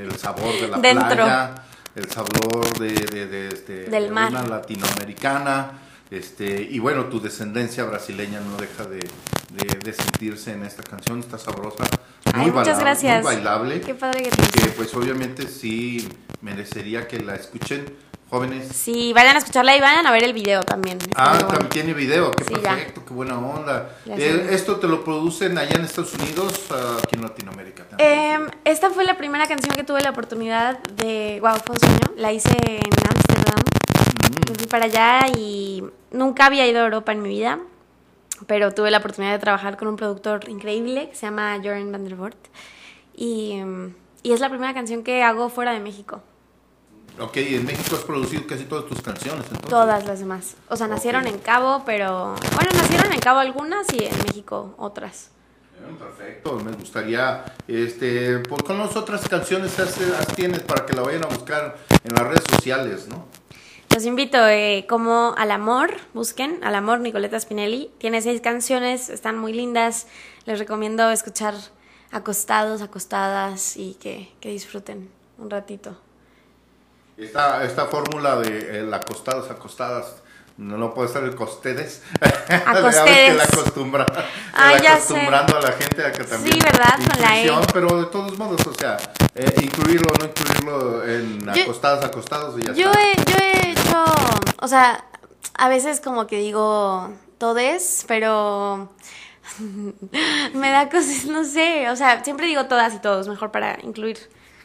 el 0.00 0.16
sabor 0.18 0.52
de 0.58 0.68
la 0.68 0.78
playa, 0.80 1.54
el 1.94 2.10
sabor 2.10 2.78
de, 2.78 2.88
de- 2.94 3.26
de, 3.26 3.48
este, 3.48 3.72
Del 3.84 4.04
de 4.04 4.10
mar. 4.10 4.30
una 4.30 4.42
latinoamericana. 4.46 5.80
Este, 6.10 6.62
y 6.62 6.78
bueno, 6.78 7.04
tu 7.06 7.20
descendencia 7.20 7.84
brasileña 7.84 8.40
no 8.40 8.56
deja 8.56 8.84
de, 8.84 8.98
de- 9.50 9.78
de 9.82 9.92
sentirse 9.92 10.52
en 10.52 10.64
esta 10.64 10.82
canción, 10.82 11.20
está 11.20 11.36
sabrosa. 11.38 11.84
Ay, 12.34 12.50
muchas 12.50 12.66
bailable, 12.76 12.84
gracias. 12.84 13.22
Muy 13.24 13.34
bailable. 13.34 13.80
Qué 13.80 13.94
padre 13.94 14.22
que 14.24 14.30
te 14.30 14.60
que 14.62 14.68
pues 14.70 14.94
obviamente 14.94 15.46
sí 15.48 16.08
merecería 16.40 17.06
que 17.08 17.20
la 17.20 17.34
escuchen 17.34 17.84
jóvenes. 18.30 18.66
Sí, 18.74 19.12
vayan 19.12 19.36
a 19.36 19.38
escucharla 19.38 19.76
y 19.76 19.80
vayan 19.80 20.06
a 20.06 20.10
ver 20.10 20.24
el 20.24 20.32
video 20.32 20.62
también. 20.62 20.98
Está 20.98 21.12
Ah, 21.16 21.34
muy 21.34 21.44
también 21.44 21.68
tiene 21.68 21.94
video, 21.94 22.32
qué 22.32 22.44
Sí, 22.44 22.54
ya. 22.62 22.74
perfecto, 22.74 23.04
qué 23.06 23.14
buena 23.14 23.38
onda. 23.38 23.96
Ya 24.06 24.16
Eh. 24.16 24.48
¿Esto 24.50 24.76
te 24.76 24.88
lo 24.88 25.04
producen 25.04 25.56
allá 25.58 25.76
en 25.76 25.84
Estados 25.84 26.14
Unidos, 26.14 26.64
ah, 26.70 26.96
aquí 27.02 27.14
en 27.16 27.22
Latinoamérica 27.22 27.84
también? 27.84 28.10
Em, 28.10 28.46
esta 28.64 28.90
fue 28.90 29.04
la 29.04 29.16
primera 29.16 29.46
canción 29.46 29.74
que 29.76 29.84
tuve 29.84 30.00
la 30.00 30.10
oportunidad 30.10 30.78
de. 30.82 31.38
Wow, 31.40 31.56
fue 31.64 31.74
un 31.74 31.80
sueño. 31.80 31.98
La 32.16 32.32
hice 32.32 32.48
en 32.58 32.92
Ámsterdam. 33.08 33.60
Mm. 33.60 34.50
Me 34.50 34.58
fui 34.58 34.66
para 34.66 34.86
allá 34.86 35.26
y 35.36 35.84
nunca 36.10 36.46
había 36.46 36.66
ido 36.66 36.80
a 36.80 36.84
Europa 36.84 37.12
en 37.12 37.22
mi 37.22 37.28
vida. 37.28 37.58
Pero 38.46 38.72
tuve 38.72 38.90
la 38.90 38.98
oportunidad 38.98 39.32
de 39.32 39.38
trabajar 39.38 39.76
con 39.76 39.88
un 39.88 39.96
productor 39.96 40.48
increíble 40.48 41.08
que 41.08 41.14
se 41.14 41.26
llama 41.26 41.58
Joran 41.62 41.90
van 41.92 42.04
der 42.04 42.14
Voort. 42.14 42.38
Y, 43.16 43.60
y 44.22 44.32
es 44.32 44.40
la 44.40 44.48
primera 44.48 44.74
canción 44.74 45.02
que 45.02 45.22
hago 45.22 45.48
fuera 45.48 45.72
de 45.72 45.80
México. 45.80 46.22
Ok, 47.18 47.36
en 47.36 47.64
México 47.64 47.94
has 47.94 48.02
producido 48.02 48.44
casi 48.46 48.64
todas 48.64 48.86
tus 48.86 49.00
canciones, 49.00 49.44
entonces. 49.44 49.70
Todas 49.70 50.04
las 50.04 50.18
demás. 50.18 50.56
O 50.68 50.76
sea, 50.76 50.88
nacieron 50.88 51.26
en 51.28 51.38
Cabo, 51.38 51.82
pero. 51.86 52.34
Bueno, 52.56 52.70
nacieron 52.74 53.12
en 53.12 53.20
Cabo 53.20 53.38
algunas 53.38 53.86
y 53.92 54.04
en 54.04 54.18
México 54.26 54.74
otras. 54.78 55.30
Perfecto, 55.98 56.58
me 56.60 56.72
gustaría, 56.72 57.44
este, 57.68 58.38
pues, 58.38 58.62
con 58.62 58.78
las 58.78 58.96
otras 58.96 59.28
canciones 59.28 59.78
las, 59.78 60.00
las 60.00 60.26
tienes 60.28 60.60
para 60.60 60.86
que 60.86 60.94
la 60.94 61.02
vayan 61.02 61.24
a 61.24 61.26
buscar 61.26 61.76
en 62.02 62.14
las 62.14 62.26
redes 62.26 62.44
sociales, 62.50 63.06
¿no? 63.08 63.26
Los 63.94 64.06
invito, 64.06 64.44
eh, 64.48 64.86
como 64.88 65.36
Al 65.38 65.52
Amor, 65.52 65.92
busquen 66.14 66.64
Al 66.64 66.74
Amor 66.74 66.98
Nicoleta 66.98 67.38
Spinelli. 67.38 67.92
Tiene 67.98 68.22
seis 68.22 68.40
canciones, 68.40 69.08
están 69.08 69.38
muy 69.38 69.52
lindas. 69.52 70.08
Les 70.46 70.58
recomiendo 70.58 71.08
escuchar 71.12 71.54
acostados, 72.10 72.82
acostadas 72.82 73.76
y 73.76 73.94
que, 73.94 74.32
que 74.40 74.48
disfruten 74.48 75.08
un 75.38 75.48
ratito. 75.48 75.96
Esta, 77.16 77.62
esta 77.62 77.86
fórmula 77.86 78.34
de 78.34 78.80
eh, 78.80 78.82
la 78.82 78.96
acostadas, 78.96 80.23
No 80.56 80.76
lo 80.78 80.94
puedo 80.94 81.08
hacer 81.08 81.24
el 81.24 81.34
costedes. 81.34 82.02
A 82.20 82.28
Ya 82.74 82.80
costedes. 82.80 83.36
la 83.36 83.44
acostumbra, 83.44 84.06
Ah, 84.52 84.72
la 84.74 84.82
ya 84.82 84.90
sé. 84.96 85.14
acostumbrando 85.14 85.56
a 85.56 85.60
la 85.62 85.72
gente 85.72 86.04
a 86.06 86.12
que 86.12 86.22
también. 86.24 86.54
Sí, 86.54 86.60
¿verdad? 86.64 86.94
Con 86.96 87.20
la 87.20 87.40
E. 87.42 87.50
Pero 87.72 88.00
de 88.00 88.06
todos 88.06 88.38
modos, 88.38 88.64
o 88.66 88.72
sea, 88.74 88.96
eh, 89.34 89.52
incluirlo 89.62 90.12
o 90.12 90.16
no 90.18 90.24
incluirlo 90.26 91.04
en 91.08 91.40
Yo- 91.54 91.62
acostados, 91.64 92.04
acostados 92.04 92.58
y 92.60 92.66
ya 92.66 92.72
Yo 92.72 92.90
está. 92.92 93.02
he, 93.02 93.16
yo 93.24 93.36
he 93.38 93.70
hecho, 93.72 94.04
o 94.60 94.68
sea, 94.68 95.04
a 95.54 95.68
veces 95.68 96.00
como 96.00 96.26
que 96.28 96.38
digo 96.38 97.10
todes, 97.38 98.04
pero 98.06 98.90
me 100.54 100.70
da 100.70 100.88
cosas, 100.88 101.24
no 101.26 101.44
sé, 101.44 101.90
o 101.90 101.96
sea, 101.96 102.22
siempre 102.24 102.46
digo 102.46 102.66
todas 102.66 102.94
y 102.94 102.98
todos, 103.00 103.28
mejor 103.28 103.50
para 103.50 103.78
incluir. 103.82 104.18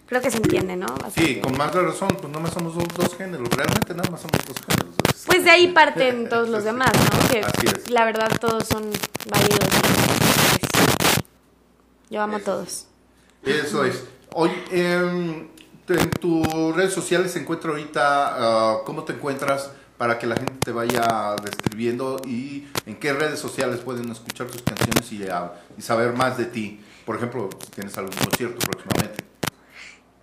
Creo 0.09 0.21
que 0.21 0.31
se 0.31 0.37
entiende, 0.37 0.75
¿no? 0.75 0.87
Sí, 1.15 1.39
con 1.39 1.55
más 1.55 1.71
de 1.71 1.81
razón, 1.83 2.09
pues 2.19 2.33
no 2.33 2.39
más 2.39 2.51
somos 2.53 2.73
dos, 2.75 2.87
dos 2.97 3.15
géneros, 3.15 3.47
realmente 3.49 3.93
nada 3.93 4.09
más 4.09 4.21
somos 4.21 4.39
dos 4.45 4.57
géneros. 4.67 4.95
Es- 5.15 5.23
Pues 5.27 5.43
de 5.43 5.51
ahí 5.51 5.67
parten 5.67 6.27
todos 6.29 6.49
los 6.49 6.63
demás, 6.63 6.91
¿no? 6.93 7.29
Que 7.29 7.41
Así 7.41 7.67
es. 7.67 7.89
la 7.91 8.05
verdad 8.05 8.29
todos 8.39 8.67
son 8.67 8.89
válidos. 9.29 9.69
Yo 12.09 12.21
amo 12.23 12.37
a 12.37 12.39
todos. 12.39 12.87
Eso 13.43 13.85
es. 13.85 14.03
Hoy, 14.33 14.49
en, 14.71 15.49
en 15.87 16.11
tus 16.11 16.75
redes 16.75 16.93
sociales 16.93 17.31
se 17.31 17.39
encuentra 17.39 17.69
ahorita, 17.71 18.01
ah, 18.03 18.77
¿cómo 18.85 19.03
te 19.03 19.13
encuentras 19.13 19.69
para 19.97 20.17
que 20.17 20.25
la 20.27 20.35
gente 20.35 20.53
te 20.63 20.71
vaya 20.71 21.35
describiendo 21.43 22.19
y 22.25 22.67
en 22.85 22.95
qué 22.95 23.13
redes 23.13 23.39
sociales 23.39 23.79
pueden 23.81 24.09
escuchar 24.11 24.47
tus 24.47 24.61
canciones 24.63 25.11
y, 25.11 25.27
ah, 25.29 25.53
y 25.77 25.81
saber 25.83 26.13
más 26.13 26.37
de 26.37 26.45
ti? 26.45 26.83
Por 27.05 27.15
ejemplo, 27.17 27.49
si 27.63 27.71
tienes 27.71 27.95
algún 27.97 28.15
concierto 28.15 28.57
próximamente. 28.59 29.23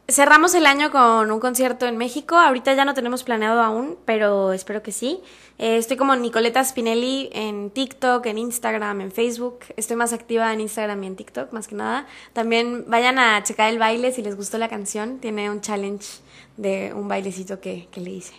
Cerramos 0.08 0.54
el 0.54 0.66
año 0.66 0.92
con 0.92 1.32
un 1.32 1.40
concierto 1.40 1.84
en 1.86 1.96
México. 1.96 2.36
Ahorita 2.36 2.72
ya 2.74 2.84
no 2.84 2.94
tenemos 2.94 3.24
planeado 3.24 3.60
aún, 3.60 3.96
pero 4.04 4.52
espero 4.52 4.80
que 4.80 4.92
sí. 4.92 5.18
Eh, 5.58 5.78
estoy 5.78 5.96
como 5.96 6.14
Nicoleta 6.14 6.62
Spinelli 6.64 7.28
en 7.32 7.70
TikTok, 7.70 8.24
en 8.26 8.38
Instagram, 8.38 9.00
en 9.00 9.10
Facebook. 9.10 9.58
Estoy 9.76 9.96
más 9.96 10.12
activa 10.12 10.52
en 10.52 10.60
Instagram 10.60 11.02
y 11.02 11.06
en 11.08 11.16
TikTok, 11.16 11.52
más 11.52 11.66
que 11.66 11.74
nada. 11.74 12.06
También 12.34 12.84
vayan 12.86 13.18
a 13.18 13.42
checar 13.42 13.68
el 13.68 13.80
baile 13.80 14.12
si 14.12 14.22
les 14.22 14.36
gustó 14.36 14.58
la 14.58 14.68
canción. 14.68 15.18
Tiene 15.18 15.50
un 15.50 15.60
challenge 15.60 16.06
de 16.56 16.92
un 16.94 17.08
bailecito 17.08 17.60
que, 17.60 17.88
que 17.90 18.00
le 18.00 18.10
hice. 18.10 18.34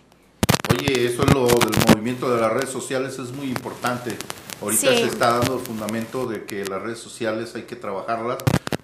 Oye, 0.71 1.05
eso 1.05 1.23
es 1.23 1.33
lo 1.33 1.47
del 1.47 1.71
movimiento 1.89 2.33
de 2.33 2.39
las 2.39 2.53
redes 2.53 2.69
sociales, 2.69 3.19
es 3.19 3.33
muy 3.33 3.47
importante. 3.47 4.15
Ahorita 4.61 4.87
Sí. 4.93 4.97
se 4.99 5.03
está 5.07 5.31
dando 5.37 5.55
el 5.55 5.59
fundamento 5.59 6.27
de 6.27 6.45
que 6.45 6.63
las 6.63 6.81
redes 6.81 6.99
sociales 6.99 7.53
hay 7.55 7.63
que 7.63 7.75
trabajarlas 7.75 8.37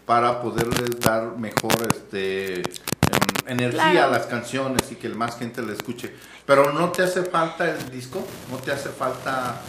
para 0.06 0.42
poderles 0.42 1.00
dar 1.00 1.38
mejor 1.38 1.74
este, 1.90 2.56
em, 2.60 2.64
energía 3.48 3.92
Claro. 3.92 4.08
a 4.08 4.18
las 4.18 4.26
canciones 4.28 4.92
y 4.92 4.96
que 4.96 5.10
más 5.10 5.38
gente 5.38 5.62
la 5.62 5.74
escuche. 5.74 6.14
Pero 6.46 6.74
no 6.74 6.92
te 6.92 7.04
hace 7.04 7.24
falta 7.24 7.70
el 7.70 7.90
disco, 7.90 8.26
no 8.52 8.58
te 8.58 8.72
hace 8.72 8.90
falta 8.90 9.62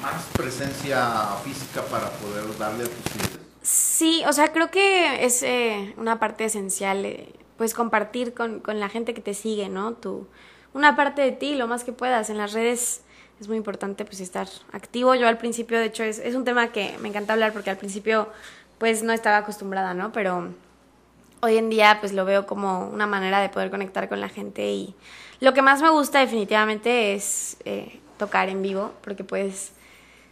más 0.00 0.24
presencia 0.32 1.26
física 1.44 1.82
para 1.82 2.08
poder 2.10 2.56
darle 2.58 2.84
a 2.84 2.88
tus 2.88 3.12
clientes. 3.12 3.40
Sí, 3.62 4.22
o 4.28 4.32
sea, 4.32 4.52
creo 4.52 4.70
que 4.70 5.24
es 5.24 5.42
eh, 5.42 5.94
una 5.96 6.18
parte 6.18 6.44
esencial, 6.44 7.04
eh, 7.04 7.32
pues 7.56 7.74
compartir 7.74 8.34
con, 8.34 8.60
con 8.60 8.80
la 8.80 8.88
gente 8.88 9.14
que 9.14 9.20
te 9.20 9.34
sigue, 9.34 9.68
¿no? 9.68 9.94
Tu, 9.94 10.26
una 10.74 10.96
parte 10.96 11.22
de 11.22 11.32
ti, 11.32 11.54
lo 11.54 11.66
más 11.68 11.84
que 11.84 11.92
puedas. 11.92 12.30
En 12.30 12.38
las 12.38 12.52
redes 12.52 13.02
es 13.40 13.48
muy 13.48 13.56
importante 13.56 14.04
pues 14.04 14.20
estar 14.20 14.48
activo. 14.72 15.14
Yo 15.14 15.28
al 15.28 15.38
principio, 15.38 15.78
de 15.78 15.86
hecho, 15.86 16.02
es, 16.02 16.18
es 16.18 16.34
un 16.34 16.44
tema 16.44 16.72
que 16.72 16.96
me 17.00 17.08
encanta 17.08 17.32
hablar 17.34 17.52
porque 17.52 17.70
al 17.70 17.76
principio 17.76 18.28
pues 18.82 19.04
no 19.04 19.12
estaba 19.12 19.36
acostumbrada, 19.36 19.94
¿no? 19.94 20.10
Pero 20.10 20.48
hoy 21.40 21.56
en 21.56 21.70
día 21.70 21.98
pues 22.00 22.12
lo 22.12 22.24
veo 22.24 22.46
como 22.46 22.88
una 22.88 23.06
manera 23.06 23.40
de 23.40 23.48
poder 23.48 23.70
conectar 23.70 24.08
con 24.08 24.20
la 24.20 24.28
gente 24.28 24.72
y 24.72 24.96
lo 25.38 25.54
que 25.54 25.62
más 25.62 25.80
me 25.82 25.88
gusta 25.88 26.18
definitivamente 26.18 27.14
es 27.14 27.58
eh, 27.64 28.00
tocar 28.18 28.48
en 28.48 28.60
vivo 28.60 28.90
porque 29.04 29.22
puedes 29.22 29.70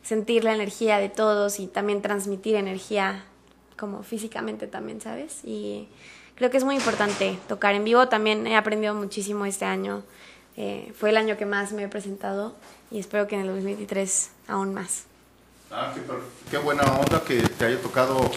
sentir 0.03 0.43
la 0.43 0.53
energía 0.53 0.99
de 0.99 1.09
todos 1.09 1.61
y 1.61 1.69
también 1.69 2.03
transmitir 2.03 2.57
energía 2.57 3.23
como 3.77 4.03
físicamente 4.03 4.67
también, 4.67 5.01
¿sabes? 5.01 5.45
Y 5.45 5.87
creo 6.35 6.51
que 6.51 6.57
es 6.57 6.65
muy 6.65 6.75
importante 6.75 7.39
tocar 7.47 7.77
en 7.77 7.85
vivo. 7.85 8.09
También 8.09 8.49
he 8.49 8.57
aprendido 8.57 8.97
muchísimo 8.97 9.47
este 9.47 9.65
año. 9.65 10.03
Eh, 10.57 10.93
fue 10.99 11.11
el 11.11 11.19
año 11.19 11.37
que 11.37 11.47
más 11.47 11.71
me 11.71 11.85
he 11.85 11.89
presentado 11.89 12.57
y 12.91 12.99
espero 12.99 13.29
que 13.29 13.37
en 13.37 13.43
el 13.43 13.47
2023 13.47 14.33
aún 14.49 14.75
más. 14.75 15.07
Ah, 15.71 15.93
qué, 15.95 16.03
qué 16.51 16.59
buena 16.59 16.83
onda 16.83 17.23
que 17.23 17.41
te 17.43 17.65
haya 17.67 17.81
tocado, 17.81 18.29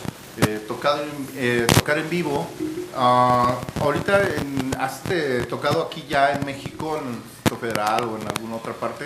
eh, 0.46 0.64
tocado 0.68 1.02
eh, 1.36 1.66
tocar 1.74 1.98
en 1.98 2.10
vivo. 2.10 2.48
Ah, 2.96 3.56
ahorita 3.82 4.22
en- 4.22 4.72
has 4.80 5.02
te- 5.04 5.44
tocado 5.46 5.82
aquí 5.84 6.06
ya 6.08 6.34
en 6.34 6.46
México, 6.46 6.98
en 6.98 7.08
el 7.52 7.58
Federal 7.60 8.04
o 8.06 8.18
en 8.18 8.28
alguna 8.28 8.56
otra 8.58 8.74
parte. 8.74 9.06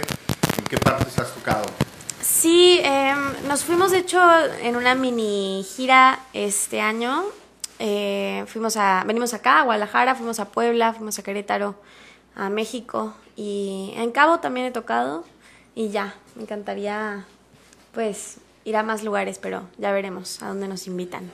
¿En 0.57 0.63
qué 0.65 0.77
partes 0.77 1.17
has 1.19 1.33
tocado? 1.33 1.65
Sí, 2.21 2.79
em, 2.83 3.47
nos 3.47 3.63
fuimos 3.63 3.91
de 3.91 3.99
hecho 3.99 4.19
en 4.61 4.75
una 4.75 4.95
mini 4.95 5.65
gira 5.75 6.19
este 6.33 6.81
año. 6.81 7.23
Eh, 7.79 8.43
fuimos 8.47 8.75
a, 8.75 9.03
venimos 9.05 9.33
acá 9.33 9.59
a 9.59 9.63
Guadalajara, 9.63 10.15
fuimos 10.15 10.39
a 10.39 10.45
Puebla, 10.45 10.93
fuimos 10.93 11.17
a 11.19 11.23
Querétaro, 11.23 11.75
a 12.35 12.49
México 12.49 13.13
y 13.35 13.93
en 13.95 14.11
Cabo 14.11 14.39
también 14.39 14.65
he 14.65 14.71
tocado 14.71 15.23
y 15.75 15.89
ya, 15.89 16.15
me 16.35 16.43
encantaría 16.43 17.25
pues 17.97 18.37
ir 18.63 18.77
a 18.77 18.83
más 18.83 19.03
lugares, 19.03 19.39
pero 19.41 19.63
ya 19.79 19.91
veremos 19.91 20.39
a 20.43 20.49
dónde 20.49 20.67
nos 20.67 20.85
invitan. 20.85 21.31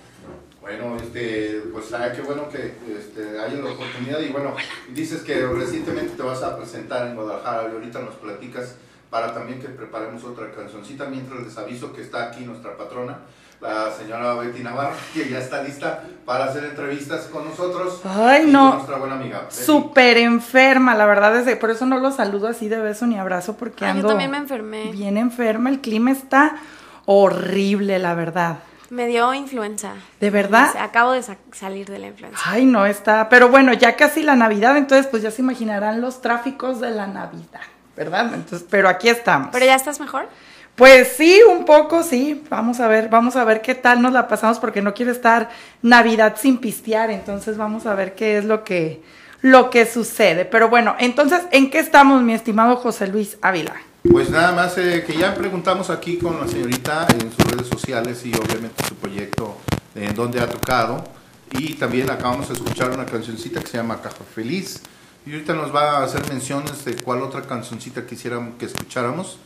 Bueno, 0.61 0.95
este, 0.95 1.61
pues 1.73 1.91
ah, 1.91 2.09
qué 2.15 2.21
bueno 2.21 2.47
que 2.47 2.73
este, 2.97 3.37
haya 3.37 3.57
la 3.57 3.71
oportunidad 3.71 4.21
y 4.21 4.29
bueno, 4.29 4.55
dices 4.93 5.23
que 5.23 5.45
recientemente 5.45 6.15
te 6.15 6.23
vas 6.23 6.41
a 6.41 6.55
presentar 6.55 7.05
en 7.07 7.17
Guadalajara 7.17 7.67
y 7.69 7.73
ahorita 7.73 7.99
nos 7.99 8.15
platicas 8.15 8.75
para 9.09 9.33
también 9.33 9.59
que 9.59 9.67
preparemos 9.67 10.23
otra 10.23 10.53
cancioncita 10.53 11.07
mientras 11.07 11.43
les 11.43 11.57
aviso 11.57 11.91
que 11.91 12.01
está 12.01 12.29
aquí 12.29 12.45
nuestra 12.45 12.77
patrona, 12.77 13.19
la 13.63 13.91
señora 13.91 14.33
Betty 14.35 14.61
Navarro, 14.61 14.95
que 15.13 15.27
ya 15.29 15.39
está 15.39 15.63
lista 15.63 16.03
para 16.25 16.45
hacer 16.45 16.65
entrevistas 16.65 17.21
con 17.31 17.45
nosotros. 17.49 18.01
Ay, 18.05 18.43
y 18.47 18.51
no. 18.51 18.67
con 18.67 18.73
nuestra 18.77 18.97
buena 18.97 19.15
amiga. 19.15 19.45
Súper 19.49 20.17
enferma, 20.17 20.93
la 20.95 21.05
verdad 21.05 21.35
es 21.37 21.45
que 21.45 21.55
por 21.55 21.71
eso 21.71 21.85
no 21.85 21.97
lo 21.99 22.11
saludo 22.11 22.47
así 22.47 22.67
de 22.69 22.79
beso 22.79 23.05
ni 23.07 23.17
abrazo 23.17 23.55
porque 23.57 23.85
Ah, 23.85 23.89
yo 23.89 23.91
ando 23.95 24.07
también 24.09 24.29
me 24.31 24.37
enfermé. 24.37 24.91
bien 24.91 25.17
enferma, 25.17 25.69
el 25.69 25.79
clima 25.81 26.11
está 26.11 26.57
horrible, 27.05 27.99
la 27.99 28.13
verdad. 28.15 28.57
Me 28.89 29.07
dio 29.07 29.33
influenza. 29.33 29.93
¿De 30.19 30.29
verdad? 30.29 30.69
Acabo 30.79 31.13
de 31.13 31.23
sa- 31.23 31.37
salir 31.51 31.87
de 31.89 31.97
la 31.99 32.07
influenza. 32.07 32.39
Ay, 32.45 32.65
no 32.65 32.85
está, 32.85 33.27
pero 33.27 33.49
bueno, 33.49 33.73
ya 33.73 33.95
casi 33.95 34.21
la 34.23 34.35
Navidad, 34.35 34.77
entonces 34.77 35.07
pues 35.07 35.23
ya 35.23 35.31
se 35.31 35.41
imaginarán 35.41 35.99
los 35.99 36.21
tráficos 36.21 36.79
de 36.79 36.91
la 36.91 37.07
Navidad, 37.07 37.61
¿verdad? 37.97 38.31
Entonces, 38.33 38.67
pero 38.69 38.87
aquí 38.89 39.09
estamos. 39.09 39.49
¿Pero 39.51 39.65
ya 39.65 39.75
estás 39.75 39.99
mejor? 39.99 40.27
Pues 40.75 41.09
sí, 41.17 41.39
un 41.47 41.65
poco 41.65 42.01
sí. 42.03 42.43
Vamos 42.49 42.79
a 42.79 42.87
ver, 42.87 43.09
vamos 43.09 43.35
a 43.35 43.43
ver 43.43 43.61
qué 43.61 43.75
tal 43.75 44.01
nos 44.01 44.11
la 44.11 44.27
pasamos 44.27 44.59
porque 44.59 44.81
no 44.81 44.93
quiero 44.93 45.11
estar 45.11 45.49
Navidad 45.81 46.35
sin 46.39 46.57
pistear, 46.57 47.11
entonces 47.11 47.57
vamos 47.57 47.85
a 47.85 47.93
ver 47.93 48.15
qué 48.15 48.37
es 48.37 48.45
lo 48.45 48.63
que 48.63 49.01
lo 49.41 49.69
que 49.69 49.85
sucede. 49.85 50.45
Pero 50.45 50.69
bueno, 50.69 50.95
entonces, 50.99 51.41
¿en 51.51 51.69
qué 51.69 51.79
estamos, 51.79 52.23
mi 52.23 52.33
estimado 52.33 52.77
José 52.77 53.07
Luis 53.07 53.37
Ávila? 53.41 53.75
Pues 54.09 54.29
nada 54.29 54.51
más 54.53 54.77
eh, 54.77 55.03
que 55.05 55.15
ya 55.15 55.35
preguntamos 55.35 55.89
aquí 55.89 56.17
con 56.17 56.39
la 56.39 56.47
señorita 56.47 57.07
en 57.19 57.31
sus 57.31 57.51
redes 57.51 57.67
sociales 57.67 58.25
y 58.25 58.33
obviamente 58.33 58.83
su 58.87 58.95
proyecto 58.95 59.57
en 59.95 60.15
donde 60.15 60.41
ha 60.41 60.47
tocado. 60.47 61.03
Y 61.51 61.73
también 61.75 62.09
acabamos 62.09 62.47
de 62.47 62.55
escuchar 62.55 62.91
una 62.91 63.05
cancioncita 63.05 63.59
que 63.59 63.67
se 63.67 63.77
llama 63.77 64.01
Caja 64.01 64.23
Feliz. 64.33 64.81
Y 65.25 65.33
ahorita 65.33 65.53
nos 65.53 65.73
va 65.73 65.99
a 65.99 66.03
hacer 66.03 66.27
menciones 66.29 66.83
de 66.83 66.95
cuál 66.95 67.21
otra 67.21 67.43
cancioncita 67.43 68.05
quisiéramos 68.05 68.55
que 68.55 68.65
escucháramos 68.65 69.37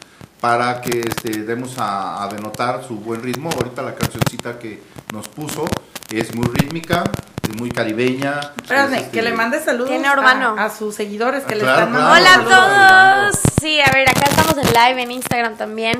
para 0.41 0.81
que 0.81 0.99
este, 1.01 1.43
demos 1.43 1.77
a, 1.79 2.23
a 2.23 2.27
denotar 2.29 2.83
su 2.87 2.95
buen 2.97 3.21
ritmo. 3.23 3.49
Ahorita 3.55 3.81
la 3.81 3.95
cancioncita 3.95 4.59
que 4.59 4.81
nos 5.11 5.27
puso 5.27 5.65
es 6.11 6.33
muy 6.35 6.47
rítmica, 6.47 7.03
es 7.43 7.55
muy 7.59 7.71
caribeña. 7.71 8.39
Espérame, 8.61 8.93
es, 8.93 9.01
este, 9.01 9.11
que 9.11 9.21
le 9.23 9.33
mande 9.33 9.59
saludos 9.61 9.89
Tiene 9.89 10.07
a- 10.07 10.13
urbano. 10.13 10.55
A, 10.57 10.69
sus 10.69 10.95
seguidores 10.95 11.43
que 11.43 11.53
Ah, 11.53 11.57
le 11.57 11.63
claro, 11.63 11.79
están 11.79 11.93
claro. 11.93 12.09
mandando 12.09 12.49
Hola 12.49 13.23
a 13.23 13.25
todos. 13.31 13.39
Sí, 13.61 13.79
a 13.81 13.91
ver, 13.91 14.07
acá 14.09 14.29
estamos 14.29 14.57
en 14.57 14.73
live 14.73 15.01
en 15.01 15.11
Instagram 15.11 15.55
también. 15.57 15.97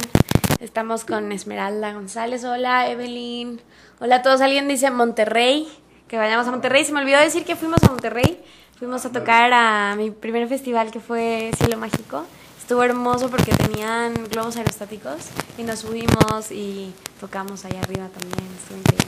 Estamos 0.59 1.03
con 1.05 1.31
Esmeralda 1.31 1.93
González. 1.93 2.43
Hola, 2.43 2.89
Evelyn. 2.89 3.61
Hola 3.99 4.17
a 4.17 4.21
todos. 4.21 4.41
Alguien 4.41 4.67
dice 4.67 4.89
Monterrey. 4.91 5.67
Que 6.07 6.17
vayamos 6.17 6.47
a 6.47 6.51
Monterrey. 6.51 6.85
Se 6.85 6.93
me 6.93 7.01
olvidó 7.01 7.19
decir 7.19 7.43
que 7.43 7.55
fuimos 7.55 7.81
a 7.83 7.87
Monterrey. 7.87 8.41
Fuimos 8.79 9.03
a 9.05 9.11
tocar 9.11 9.51
a 9.53 9.95
mi 9.97 10.11
primer 10.11 10.47
festival 10.47 10.89
que 10.91 10.99
fue 10.99 11.51
Cielo 11.57 11.77
Mágico. 11.77 12.25
Estuvo 12.67 12.83
hermoso 12.83 13.29
porque 13.29 13.53
tenían 13.53 14.13
globos 14.29 14.57
aerostáticos 14.57 15.29
y 15.57 15.63
nos 15.63 15.79
subimos 15.79 16.51
y 16.51 16.93
tocamos 17.17 17.63
allá 17.63 17.79
arriba 17.79 18.09
también. 18.09 18.43
Estuvo 18.61 18.77
increíble. 18.77 19.07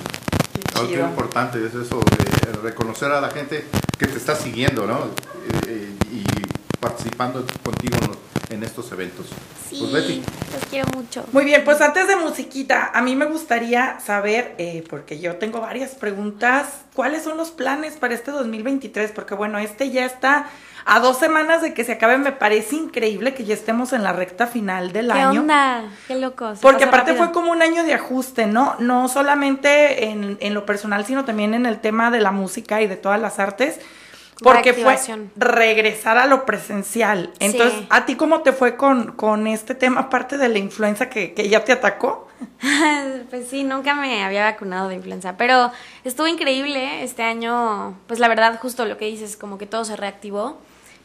Oh, 0.78 0.88
qué 0.88 1.02
importante 1.02 1.66
es 1.66 1.76
eso 1.76 2.00
de 2.00 2.54
reconocer 2.62 3.12
a 3.12 3.20
la 3.20 3.30
gente 3.32 3.66
que 3.98 4.08
te 4.08 4.16
está 4.16 4.34
siguiendo, 4.34 4.88
¿no? 4.88 5.00
Eh, 5.00 5.10
eh, 5.68 5.94
y 6.10 6.24
participando 6.80 7.46
contigo 7.62 7.98
en 8.02 8.08
los, 8.08 8.18
en 8.50 8.64
estos 8.64 8.92
eventos. 8.92 9.28
Sí, 9.70 9.78
Pues 9.80 9.92
Betty. 9.94 10.22
los 10.54 10.66
quiero 10.70 10.88
mucho. 10.96 11.24
Muy 11.32 11.46
bien, 11.46 11.64
pues 11.64 11.80
antes 11.82 12.08
de 12.08 12.16
musiquita, 12.16 12.90
a 12.94 13.02
mí 13.02 13.16
me 13.16 13.26
gustaría 13.26 14.00
saber, 14.00 14.56
eh, 14.58 14.84
porque 14.90 15.20
yo 15.20 15.36
tengo 15.36 15.62
varias 15.62 15.92
preguntas, 15.92 16.66
¿cuáles 16.96 17.24
son 17.24 17.38
los 17.38 17.52
planes 17.52 17.94
para 17.98 18.16
este 18.16 18.32
2023? 18.32 19.12
Porque 19.12 19.36
bueno, 19.36 19.60
este 19.60 19.92
ya 19.92 20.06
está 20.06 20.48
a 20.86 21.00
dos 21.00 21.20
semanas 21.20 21.62
de 21.62 21.76
que 21.76 21.84
se 21.84 21.92
acabe, 21.92 22.18
me 22.18 22.32
parece 22.32 22.76
increíble 22.76 23.36
que 23.36 23.46
ya 23.46 23.54
estemos 23.54 23.94
en 23.94 24.02
la 24.02 24.12
recta 24.14 24.48
final 24.48 24.92
del 24.92 25.08
¿Qué 25.12 25.20
año. 25.20 25.42
onda? 25.42 25.84
Qué 26.08 26.16
loco. 26.16 26.56
se 26.56 26.62
Porque 26.64 26.86
aparte 26.86 27.12
rápido. 27.12 27.26
fue 27.26 27.34
como 27.34 27.52
un 27.52 27.62
año 27.62 27.84
de 27.84 27.94
ajuste, 27.94 28.48
¿no? 28.48 28.76
No 28.80 29.08
solamente 29.08 30.06
en, 30.06 30.38
en 30.40 30.54
lo 30.56 30.66
personal, 30.66 31.06
sino 31.06 31.26
también 31.26 31.54
en 31.54 31.68
el 31.68 31.80
tema 31.80 32.10
de 32.10 32.20
la 32.22 32.32
música 32.32 32.82
y 32.82 32.88
de 32.88 32.96
todas 32.98 33.22
las 33.22 33.38
artes. 33.38 33.80
Porque 34.42 34.74
fue 34.74 34.98
regresar 35.36 36.18
a 36.18 36.26
lo 36.26 36.46
presencial. 36.46 37.32
Entonces, 37.40 37.80
Sí. 37.80 37.88
¿a 37.90 38.06
ti 38.06 38.16
cómo 38.16 38.42
te 38.42 38.54
fue 38.54 38.76
con, 38.78 39.12
con 39.14 39.48
este 39.48 39.76
tema, 39.76 40.02
aparte 40.02 40.38
de 40.38 40.48
la 40.50 40.58
influenza 40.60 41.10
que, 41.10 41.34
que 41.34 41.50
ya 41.50 41.64
te 41.66 41.72
atacó? 41.74 42.28
pues 43.30 43.48
sí, 43.50 43.64
nunca 43.64 43.94
me 43.96 44.24
había 44.24 44.46
vacunado 44.46 44.90
de 44.90 44.96
influenza, 44.96 45.36
pero 45.38 45.72
estuvo 46.04 46.28
increíble 46.28 47.04
este 47.04 47.24
año, 47.24 47.98
pues 48.08 48.20
la 48.20 48.28
verdad 48.28 48.60
justo 48.62 48.86
lo 48.86 48.98
que 48.98 49.06
dices, 49.06 49.36
como 49.36 49.58
que 49.58 49.66
todo 49.66 49.84
se 49.86 49.96
reactivó 49.96 50.58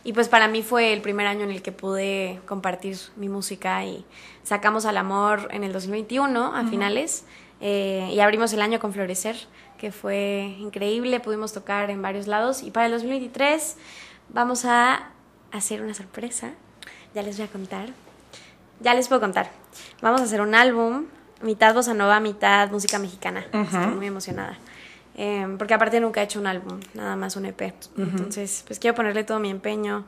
y 0.05 0.13
pues 0.13 0.29
para 0.29 0.49
mí 0.49 0.63
fue 0.63 0.93
el 0.93 1.01
primer 1.01 1.27
año 1.27 1.45
en 1.45 1.51
el 1.51 1.63
que 1.63 1.73
pude 1.73 2.41
compartir 2.47 2.97
mi 3.17 3.29
música 3.29 3.85
y 3.85 4.05
sacamos 4.43 4.85
al 4.85 4.97
amor 4.97 5.49
en 5.51 5.65
el 5.65 5.73
2021 5.73 6.55
a 6.55 6.61
Ujú. 6.61 6.69
finales 6.71 7.25
eh, 7.61 8.11
y 8.13 8.21
abrimos 8.21 8.53
el 8.53 8.61
año 8.63 8.79
con 8.79 8.93
Florecer, 8.93 9.37
que 9.85 9.93
fue 9.93 10.57
increíble, 10.61 11.21
pudimos 11.21 11.53
tocar 11.53 11.91
en 11.91 12.01
varios 12.01 12.27
lados 12.27 12.63
y 12.63 12.71
para 12.71 12.87
el 12.87 12.93
2023 12.93 13.77
vamos 14.31 14.65
a 14.65 15.11
hacer 15.53 15.83
una 15.83 15.93
sorpresa, 15.93 16.53
ya 17.15 17.21
les 17.21 17.37
voy 17.37 17.45
a 17.45 17.51
contar. 17.51 17.91
Ya 18.81 18.95
les 18.95 19.09
puedo 19.09 19.21
contar. 19.21 19.51
Vamos 20.01 20.23
a 20.23 20.25
hacer 20.25 20.41
un 20.41 20.55
álbum, 20.55 21.05
mitad 21.43 21.75
bossa 21.75 21.93
nova, 21.93 22.19
mitad 22.19 22.71
música 22.71 22.99
mexicana. 22.99 23.45
Estoy 23.53 23.89
muy 23.89 24.07
emocionada. 24.07 24.57
Eh, 25.17 25.55
porque 25.59 25.75
aparte 25.75 26.01
nunca 26.01 26.23
he 26.23 26.25
hecho 26.25 26.41
un 26.41 26.47
álbum, 26.47 26.81
nada 26.95 27.15
más 27.15 27.37
un 27.37 27.45
EP. 27.45 27.75
Entonces, 27.99 28.65
pues 28.67 28.79
quiero 28.79 28.95
ponerle 28.95 29.23
todo 29.23 29.39
mi 29.39 29.51
empeño 29.51 30.07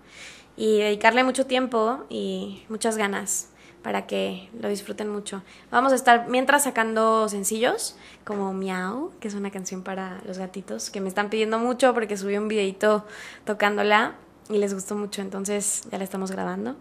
y 0.56 0.78
dedicarle 0.78 1.22
mucho 1.22 1.44
tiempo 1.44 2.06
y 2.08 2.64
muchas 2.70 2.96
ganas 2.96 3.50
para 3.86 4.04
que 4.08 4.48
lo 4.60 4.68
disfruten 4.68 5.08
mucho. 5.08 5.44
Vamos 5.70 5.92
a 5.92 5.94
estar 5.94 6.26
mientras 6.28 6.64
sacando 6.64 7.28
sencillos 7.28 7.94
como 8.24 8.52
Miau, 8.52 9.12
que 9.20 9.28
es 9.28 9.34
una 9.34 9.52
canción 9.52 9.84
para 9.84 10.20
los 10.26 10.38
gatitos, 10.38 10.90
que 10.90 11.00
me 11.00 11.08
están 11.08 11.30
pidiendo 11.30 11.60
mucho 11.60 11.94
porque 11.94 12.16
subí 12.16 12.36
un 12.36 12.48
videito 12.48 13.04
tocándola 13.44 14.14
y 14.48 14.58
les 14.58 14.74
gustó 14.74 14.96
mucho, 14.96 15.22
entonces 15.22 15.82
ya 15.88 15.98
la 15.98 16.02
estamos 16.02 16.32
grabando. 16.32 16.74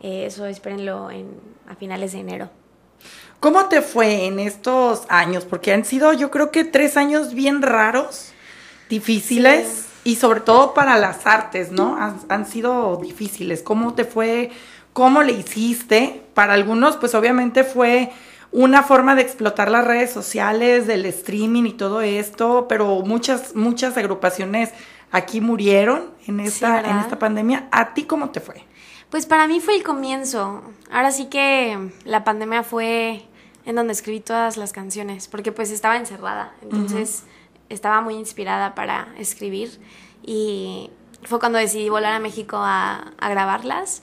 Eh, 0.00 0.26
eso 0.26 0.46
espérenlo 0.46 1.10
en, 1.10 1.26
a 1.66 1.74
finales 1.74 2.12
de 2.12 2.20
enero. 2.20 2.48
¿Cómo 3.40 3.66
te 3.66 3.82
fue 3.82 4.26
en 4.26 4.38
estos 4.38 5.02
años? 5.08 5.44
Porque 5.44 5.72
han 5.72 5.84
sido, 5.84 6.12
yo 6.12 6.30
creo 6.30 6.52
que 6.52 6.62
tres 6.62 6.96
años 6.96 7.34
bien 7.34 7.60
raros, 7.60 8.30
difíciles 8.88 9.86
y 10.04 10.14
sobre 10.14 10.42
todo 10.42 10.74
para 10.74 10.96
las 10.96 11.26
artes, 11.26 11.72
¿no? 11.72 11.96
Han, 11.96 12.20
han 12.28 12.46
sido 12.46 12.98
difíciles. 13.02 13.62
¿Cómo 13.62 13.94
te 13.94 14.04
fue? 14.04 14.52
¿Cómo 14.96 15.22
le 15.22 15.32
hiciste? 15.32 16.22
Para 16.32 16.54
algunos, 16.54 16.96
pues 16.96 17.14
obviamente 17.14 17.64
fue 17.64 18.10
una 18.50 18.82
forma 18.82 19.14
de 19.14 19.20
explotar 19.20 19.70
las 19.70 19.84
redes 19.84 20.10
sociales, 20.10 20.86
del 20.86 21.04
streaming 21.04 21.64
y 21.64 21.72
todo 21.74 22.00
esto, 22.00 22.64
pero 22.66 23.02
muchas, 23.02 23.54
muchas 23.54 23.94
agrupaciones 23.98 24.70
aquí 25.12 25.42
murieron 25.42 26.14
en 26.26 26.40
esta, 26.40 26.80
en 26.80 26.96
esta 26.96 27.18
pandemia. 27.18 27.68
¿A 27.72 27.92
ti 27.92 28.04
cómo 28.04 28.30
te 28.30 28.40
fue? 28.40 28.64
Pues 29.10 29.26
para 29.26 29.46
mí 29.46 29.60
fue 29.60 29.76
el 29.76 29.82
comienzo. 29.82 30.62
Ahora 30.90 31.10
sí 31.10 31.26
que 31.26 31.90
la 32.06 32.24
pandemia 32.24 32.62
fue 32.62 33.26
en 33.66 33.76
donde 33.76 33.92
escribí 33.92 34.20
todas 34.20 34.56
las 34.56 34.72
canciones, 34.72 35.28
porque 35.28 35.52
pues 35.52 35.70
estaba 35.72 35.98
encerrada, 35.98 36.54
entonces 36.62 37.24
estaba 37.68 38.00
muy 38.00 38.14
inspirada 38.14 38.74
para 38.74 39.08
escribir 39.18 39.78
y 40.24 40.88
fue 41.24 41.38
cuando 41.38 41.58
decidí 41.58 41.90
volar 41.90 42.14
a 42.14 42.18
México 42.18 42.56
a, 42.56 43.12
a 43.18 43.28
grabarlas 43.28 44.02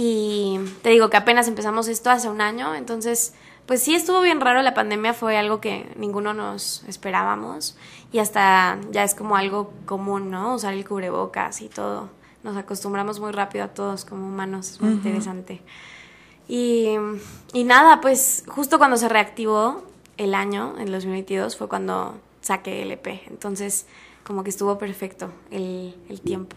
y 0.00 0.60
te 0.82 0.90
digo 0.90 1.10
que 1.10 1.16
apenas 1.16 1.48
empezamos 1.48 1.88
esto 1.88 2.08
hace 2.08 2.28
un 2.28 2.40
año, 2.40 2.72
entonces 2.76 3.34
pues 3.66 3.82
sí 3.82 3.96
estuvo 3.96 4.20
bien 4.20 4.40
raro, 4.40 4.62
la 4.62 4.72
pandemia 4.72 5.12
fue 5.12 5.36
algo 5.36 5.60
que 5.60 5.92
ninguno 5.96 6.34
nos 6.34 6.84
esperábamos 6.86 7.76
y 8.12 8.20
hasta 8.20 8.78
ya 8.92 9.02
es 9.02 9.16
como 9.16 9.34
algo 9.34 9.72
común, 9.86 10.30
¿no? 10.30 10.54
Usar 10.54 10.74
el 10.74 10.86
cubrebocas 10.86 11.62
y 11.62 11.68
todo. 11.68 12.10
Nos 12.44 12.56
acostumbramos 12.56 13.18
muy 13.18 13.32
rápido 13.32 13.64
a 13.64 13.68
todos 13.74 14.04
como 14.04 14.24
humanos, 14.24 14.70
es 14.70 14.80
muy 14.80 14.92
interesante. 14.92 15.62
Y, 16.46 16.90
y 17.52 17.64
nada, 17.64 18.00
pues 18.00 18.44
justo 18.46 18.78
cuando 18.78 18.98
se 18.98 19.08
reactivó 19.08 19.82
el 20.16 20.32
año, 20.32 20.76
en 20.78 20.92
2022, 20.92 21.56
fue 21.56 21.68
cuando 21.68 22.14
saqué 22.40 22.82
el 22.82 22.92
EP. 22.92 23.24
Entonces, 23.26 23.86
como 24.22 24.44
que 24.44 24.50
estuvo 24.50 24.78
perfecto 24.78 25.32
el, 25.50 25.96
el 26.08 26.20
tiempo. 26.20 26.56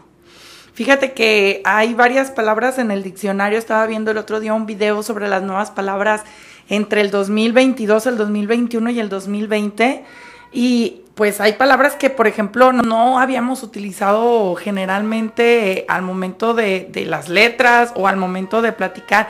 Fíjate 0.74 1.14
que 1.14 1.62
hay 1.66 1.94
varias 1.94 2.32
palabras 2.32 2.80
en 2.80 2.92
el 2.92 3.04
diccionario. 3.04 3.58
Estaba 3.58 3.86
viendo 3.88 4.12
el 4.12 4.18
otro 4.18 4.40
día 4.40 4.54
un 4.54 4.66
video 4.66 5.04
sobre 5.04 5.28
las 5.28 5.44
nuevas 5.44 5.72
palabras 5.72 6.24
entre 6.70 7.02
el 7.02 7.12
2022, 7.12 8.08
el 8.08 8.18
2021 8.18 8.90
y 8.92 9.00
el 9.00 9.10
2020. 9.10 10.06
Y 10.54 11.02
pues 11.16 11.42
hay 11.42 11.54
palabras 11.54 11.96
que, 11.96 12.10
por 12.10 12.28
ejemplo, 12.28 12.72
no 12.72 13.20
habíamos 13.20 13.64
utilizado 13.64 14.56
generalmente 14.56 15.86
al 15.90 16.04
momento 16.04 16.54
de, 16.54 16.88
de 16.90 17.06
las 17.06 17.28
letras 17.28 17.92
o 17.96 18.08
al 18.08 18.16
momento 18.16 18.62
de 18.62 18.72
platicar. 18.72 19.30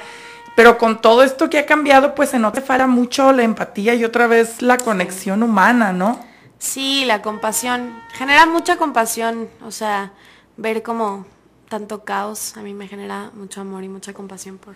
Pero 0.55 0.77
con 0.77 1.01
todo 1.01 1.23
esto 1.23 1.49
que 1.49 1.57
ha 1.57 1.65
cambiado, 1.65 2.13
pues 2.13 2.29
se 2.29 2.39
nota 2.39 2.61
falta 2.61 2.85
mucho 2.85 3.31
la 3.31 3.43
empatía 3.43 3.95
y 3.95 4.03
otra 4.03 4.27
vez 4.27 4.61
la 4.61 4.77
conexión 4.77 5.41
humana, 5.41 5.91
¿no? 5.91 6.19
Sí, 6.59 7.05
la 7.05 7.23
compasión. 7.23 7.91
Genera 8.13 8.45
mucha 8.45 8.75
compasión. 8.75 9.49
O 9.65 9.71
sea, 9.71 10.11
ver 10.57 10.83
como 10.83 11.25
tanto 11.71 12.03
caos 12.03 12.57
a 12.57 12.61
mí 12.61 12.73
me 12.73 12.85
genera 12.87 13.31
mucho 13.33 13.61
amor 13.61 13.85
y 13.85 13.87
mucha 13.87 14.13
compasión 14.13 14.57
por, 14.57 14.75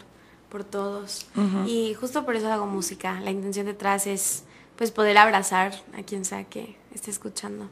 por 0.49 0.63
todos. 0.63 1.27
Y 1.65 1.93
justo 1.93 2.25
por 2.25 2.37
eso 2.37 2.51
hago 2.51 2.65
música. 2.65 3.19
La 3.19 3.31
intención 3.31 3.65
detrás 3.65 4.07
es 4.07 4.43
pues 4.77 4.91
poder 4.91 5.17
abrazar 5.17 5.73
a 5.97 6.03
quien 6.03 6.23
sea 6.23 6.45
que 6.45 6.77
esté 6.93 7.11
escuchando. 7.11 7.69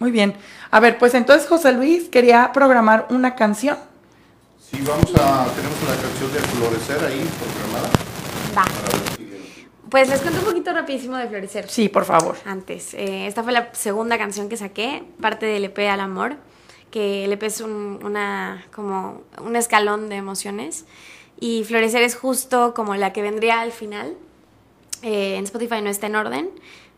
Muy 0.00 0.10
bien. 0.10 0.34
A 0.72 0.80
ver, 0.80 0.98
pues 0.98 1.14
entonces 1.14 1.48
José 1.48 1.72
Luis 1.72 2.08
quería 2.08 2.50
programar 2.52 3.06
una 3.10 3.36
canción. 3.36 3.78
Sí, 4.60 4.82
vamos 4.84 5.14
a, 5.14 5.46
tenemos 5.54 5.82
la 5.88 6.02
canción 6.02 6.32
de 6.32 6.40
Florecer 6.40 7.04
ahí 7.04 7.30
programada. 7.40 7.88
Va. 8.56 8.64
Pues 9.88 10.08
les 10.08 10.20
cuento 10.20 10.40
un 10.40 10.46
poquito 10.46 10.72
rapidísimo 10.72 11.16
de 11.16 11.28
Florecer. 11.28 11.70
Sí, 11.70 11.88
por 11.88 12.04
favor. 12.04 12.36
Antes, 12.44 12.94
eh, 12.94 13.28
esta 13.28 13.44
fue 13.44 13.52
la 13.52 13.72
segunda 13.72 14.18
canción 14.18 14.48
que 14.48 14.56
saqué, 14.56 15.04
parte 15.20 15.46
del 15.46 15.64
EP 15.64 15.78
Al 15.88 16.00
Amor, 16.00 16.36
que 16.96 17.26
el 17.26 17.32
EP 17.32 17.42
es 17.42 17.60
un, 17.60 18.00
una, 18.02 18.64
como 18.74 19.20
un 19.42 19.54
escalón 19.54 20.08
de 20.08 20.16
emociones 20.16 20.86
y 21.38 21.62
Florecer 21.64 22.00
es 22.00 22.16
justo 22.16 22.72
como 22.72 22.96
la 22.96 23.12
que 23.12 23.20
vendría 23.20 23.60
al 23.60 23.70
final. 23.70 24.14
Eh, 25.02 25.36
en 25.36 25.44
Spotify 25.44 25.82
no 25.82 25.90
está 25.90 26.06
en 26.06 26.16
orden, 26.16 26.48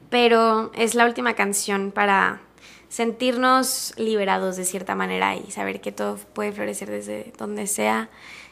pero 0.08 0.70
es 0.76 0.94
la 0.94 1.04
última 1.04 1.34
canción 1.34 1.90
para 1.90 2.40
sentirnos 2.88 3.92
liberados 3.96 4.56
de 4.56 4.64
cierta 4.64 4.94
manera 4.94 5.34
y 5.34 5.50
saber 5.50 5.80
que 5.80 5.90
todo 5.90 6.16
puede 6.32 6.52
florecer 6.52 6.88
desde 6.88 7.32
donde 7.36 7.66
sea. 7.66 8.08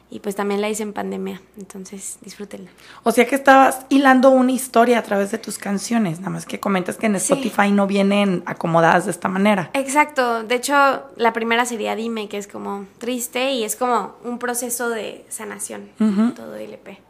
Y 0.09 0.21
pues 0.21 0.37
también 0.37 0.61
la 0.61 0.69
hice 0.69 0.85
en 0.85 0.93
pandemia, 0.93 1.41
entonces 1.59 2.19
disfrútenla. 2.21 2.71
O 3.03 3.11
sea 3.11 3.27
que 3.27 3.35
estabas 3.35 3.81
hilando 3.89 4.31
una 4.31 4.53
historia 4.53 5.01
a 5.01 5.03
través 5.03 5.33
de 5.33 5.39
tus 5.39 5.59
canciones, 5.59 6.21
nada 6.21 6.31
más 6.31 6.47
que 6.47 6.61
comentas 6.61 6.97
que 6.97 7.07
en 7.07 7.19
Sí. 7.19 7.33
Spotify 7.33 7.73
no 7.73 7.89
vienen 7.89 8.45
acomodadas 8.47 9.07
de 9.07 9.11
esta 9.11 9.27
manera. 9.29 9.69
Exacto, 9.75 10.45
de 10.45 10.55
hecho 10.55 10.75
la 11.17 11.33
primera 11.33 11.67
sería 11.67 11.97
Dime, 11.97 12.29
que 12.29 12.39
es 12.39 12.47
como 12.47 12.87
triste 12.99 13.51
y 13.53 13.65
es 13.65 13.75
como 13.75 14.15
un 14.23 14.39
proceso 14.39 14.91
de 14.91 15.25
sanación, 15.29 15.91
Ujú. 15.99 16.31
todo 16.35 16.55
el 16.55 16.75
E. 16.75 17.01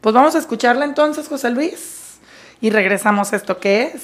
Pues 0.00 0.14
vamos 0.14 0.34
a 0.34 0.38
escucharla 0.38 0.86
entonces, 0.86 1.28
José 1.28 1.50
Luis, 1.50 2.18
y 2.62 2.70
regresamos 2.70 3.34
a 3.34 3.36
esto 3.36 3.58
que 3.58 3.92
es. 3.94 4.02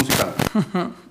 Música. 0.00 0.90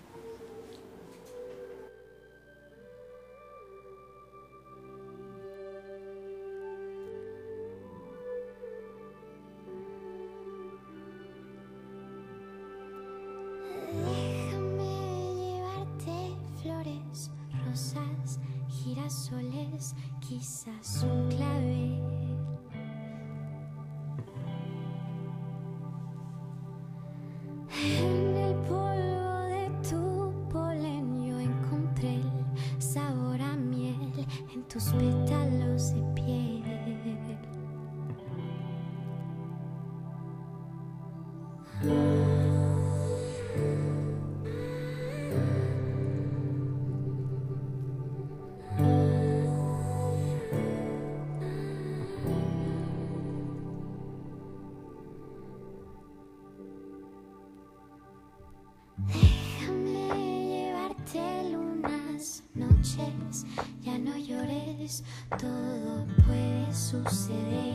todo 65.39 66.05
puede 66.25 66.73
suceder 66.73 67.74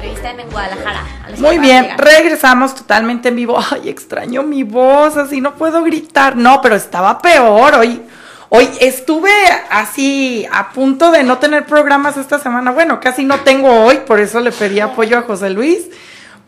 entrevista 0.00 0.30
en 0.30 0.50
Guadalajara. 0.50 1.04
Muy 1.38 1.58
bien, 1.58 1.90
regresamos 1.98 2.74
totalmente 2.74 3.28
en 3.28 3.36
vivo. 3.36 3.58
Ay, 3.70 3.88
extraño 3.88 4.42
mi 4.42 4.62
voz, 4.62 5.16
así 5.16 5.40
no 5.40 5.54
puedo 5.54 5.82
gritar. 5.82 6.36
No, 6.36 6.60
pero 6.62 6.74
estaba 6.74 7.18
peor. 7.18 7.74
Hoy, 7.74 8.02
hoy 8.48 8.68
estuve 8.80 9.30
así 9.70 10.46
a 10.50 10.70
punto 10.70 11.10
de 11.10 11.22
no 11.22 11.38
tener 11.38 11.66
programas 11.66 12.16
esta 12.16 12.38
semana. 12.38 12.70
Bueno, 12.70 13.00
casi 13.00 13.24
no 13.24 13.40
tengo 13.40 13.84
hoy, 13.84 13.98
por 14.06 14.20
eso 14.20 14.40
le 14.40 14.52
pedí 14.52 14.80
apoyo 14.80 15.18
a 15.18 15.22
José 15.22 15.50
Luis. 15.50 15.88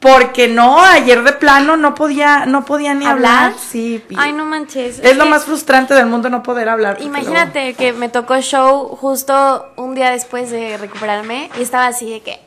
Porque 0.01 0.49
no, 0.49 0.83
ayer 0.83 1.23
de 1.23 1.33
plano 1.33 1.77
no 1.77 1.95
podía, 1.95 2.45
no 2.45 2.65
podía 2.65 2.93
ni 2.93 3.07
hablar. 3.07 3.45
¿Hablar? 3.45 3.61
Sí, 3.61 4.03
Ay, 4.17 4.33
no 4.33 4.45
manches. 4.45 4.99
es 4.99 5.17
lo 5.17 5.27
más 5.27 5.45
frustrante 5.45 5.95
del 5.95 6.07
mundo 6.07 6.29
no 6.29 6.43
poder 6.43 6.69
hablar. 6.69 6.97
Imagínate 7.01 7.75
que 7.75 7.93
me 7.93 8.09
tocó 8.09 8.41
show 8.41 8.89
justo 8.97 9.73
un 9.77 9.95
día 9.95 10.11
después 10.11 10.51
de 10.51 10.77
recuperarme 10.77 11.51
y 11.57 11.63
estaba 11.63 11.87
así 11.87 12.11
de 12.11 12.21
que 12.21 12.41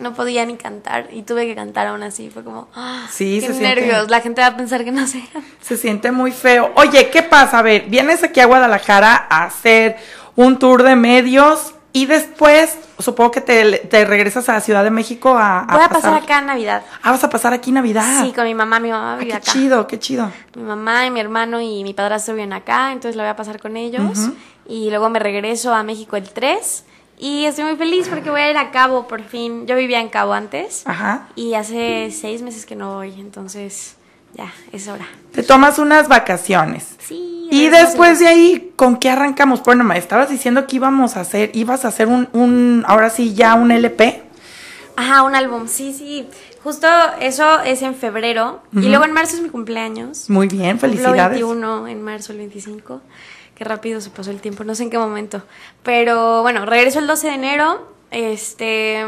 no 0.00 0.14
podía 0.14 0.44
ni 0.46 0.56
cantar 0.56 1.08
y 1.12 1.22
tuve 1.22 1.46
que 1.46 1.54
cantar 1.54 1.86
aún 1.86 2.02
así. 2.02 2.30
Fue 2.30 2.42
como, 2.42 2.68
ah, 2.74 3.06
Sí, 3.10 3.38
qué 3.40 3.46
se 3.48 3.54
siente- 3.54 3.80
nervios. 3.82 4.10
La 4.10 4.20
gente 4.20 4.40
va 4.40 4.48
a 4.48 4.56
pensar 4.56 4.84
que 4.84 4.92
no 4.92 5.06
sé. 5.06 5.22
Se 5.60 5.76
siente 5.76 6.10
muy 6.12 6.32
feo. 6.32 6.72
Oye, 6.74 7.10
¿qué 7.10 7.22
pasa? 7.22 7.58
A 7.58 7.62
ver, 7.62 7.84
vienes 7.88 8.22
aquí 8.22 8.40
a 8.40 8.46
Guadalajara 8.46 9.26
a 9.30 9.44
hacer 9.44 9.96
un 10.36 10.58
tour 10.58 10.82
de 10.82 10.96
medios 10.96 11.74
y 11.92 12.06
después 12.06 12.78
supongo 13.00 13.32
que 13.32 13.40
te, 13.40 13.78
te 13.78 14.04
regresas 14.04 14.48
a 14.48 14.60
Ciudad 14.60 14.84
de 14.84 14.90
México 14.90 15.36
a, 15.36 15.66
Voy 15.70 15.82
a 15.82 15.88
pasar 15.88 16.14
acá 16.14 16.38
en 16.38 16.46
Navidad. 16.46 16.82
Ah, 17.02 17.10
vas 17.10 17.24
a 17.24 17.30
pasar 17.30 17.52
aquí 17.52 17.72
Navidad. 17.72 18.22
Sí, 18.24 18.32
con 18.32 18.44
mi 18.44 18.54
mamá. 18.54 18.78
Mi 18.78 18.90
mamá 18.90 19.14
Ah, 19.14 19.24
qué 19.24 19.32
acá. 19.34 19.40
chido, 19.52 19.86
qué 19.86 19.98
chido. 19.98 20.30
Mi 20.54 20.62
mamá 20.62 21.06
y 21.06 21.10
mi 21.10 21.18
hermano 21.20 21.60
y 21.60 21.82
mi 21.82 21.92
padrastro 21.92 22.34
viven 22.34 22.52
acá, 22.52 22.92
entonces 22.92 23.16
lo 23.16 23.22
voy 23.22 23.30
a 23.30 23.36
pasar 23.36 23.60
con 23.60 23.76
ellos. 23.76 24.30
Y 24.68 24.88
luego 24.90 25.10
me 25.10 25.18
regreso 25.18 25.74
a 25.74 25.82
México 25.82 26.16
el 26.16 26.30
3. 26.30 26.84
Y 27.20 27.44
estoy 27.44 27.64
muy 27.64 27.76
feliz 27.76 28.08
porque 28.08 28.30
voy 28.30 28.40
a 28.40 28.50
ir 28.50 28.56
a 28.56 28.70
Cabo 28.70 29.06
por 29.06 29.22
fin. 29.22 29.66
Yo 29.66 29.76
vivía 29.76 30.00
en 30.00 30.08
Cabo 30.08 30.32
antes. 30.32 30.82
Ajá. 30.86 31.28
Y 31.36 31.52
hace 31.52 32.10
seis 32.10 32.40
meses 32.40 32.64
que 32.64 32.76
no 32.76 32.94
voy, 32.94 33.12
entonces 33.20 33.96
ya, 34.32 34.50
es 34.72 34.88
hora. 34.88 35.06
Te 35.32 35.42
tomas 35.42 35.78
unas 35.78 36.08
vacaciones. 36.08 36.94
Sí. 36.98 37.46
Y 37.50 37.68
después 37.68 38.20
de 38.20 38.28
ahí, 38.28 38.72
¿con 38.74 38.96
qué 38.96 39.10
arrancamos? 39.10 39.62
Bueno, 39.62 39.84
me 39.84 39.98
estabas 39.98 40.30
diciendo 40.30 40.66
que 40.66 40.76
íbamos 40.76 41.18
a 41.18 41.20
hacer, 41.20 41.50
ibas 41.52 41.84
a 41.84 41.88
hacer 41.88 42.08
un, 42.08 42.28
un 42.32 42.84
ahora 42.86 43.10
sí, 43.10 43.34
ya 43.34 43.54
un 43.54 43.70
LP. 43.70 44.22
Ajá, 44.96 45.22
un 45.22 45.34
álbum, 45.34 45.68
sí, 45.68 45.92
sí. 45.92 46.26
Justo 46.62 46.86
eso 47.20 47.60
es 47.60 47.82
en 47.82 47.94
febrero. 47.94 48.62
Y 48.72 48.88
luego 48.88 49.04
en 49.04 49.12
marzo 49.12 49.36
es 49.36 49.42
mi 49.42 49.48
cumpleaños. 49.48 50.28
Muy 50.28 50.46
bien, 50.46 50.78
felicidades. 50.78 51.32
21 51.32 51.88
en 51.88 52.02
marzo, 52.02 52.32
el 52.32 52.38
25. 52.38 53.00
Qué 53.60 53.64
rápido 53.64 54.00
se 54.00 54.08
pasó 54.08 54.30
el 54.30 54.40
tiempo, 54.40 54.64
no 54.64 54.74
sé 54.74 54.84
en 54.84 54.90
qué 54.90 54.96
momento. 54.96 55.42
Pero 55.82 56.40
bueno, 56.40 56.64
regreso 56.64 56.98
el 56.98 57.06
12 57.06 57.26
de 57.26 57.34
enero. 57.34 57.92
Este. 58.10 59.04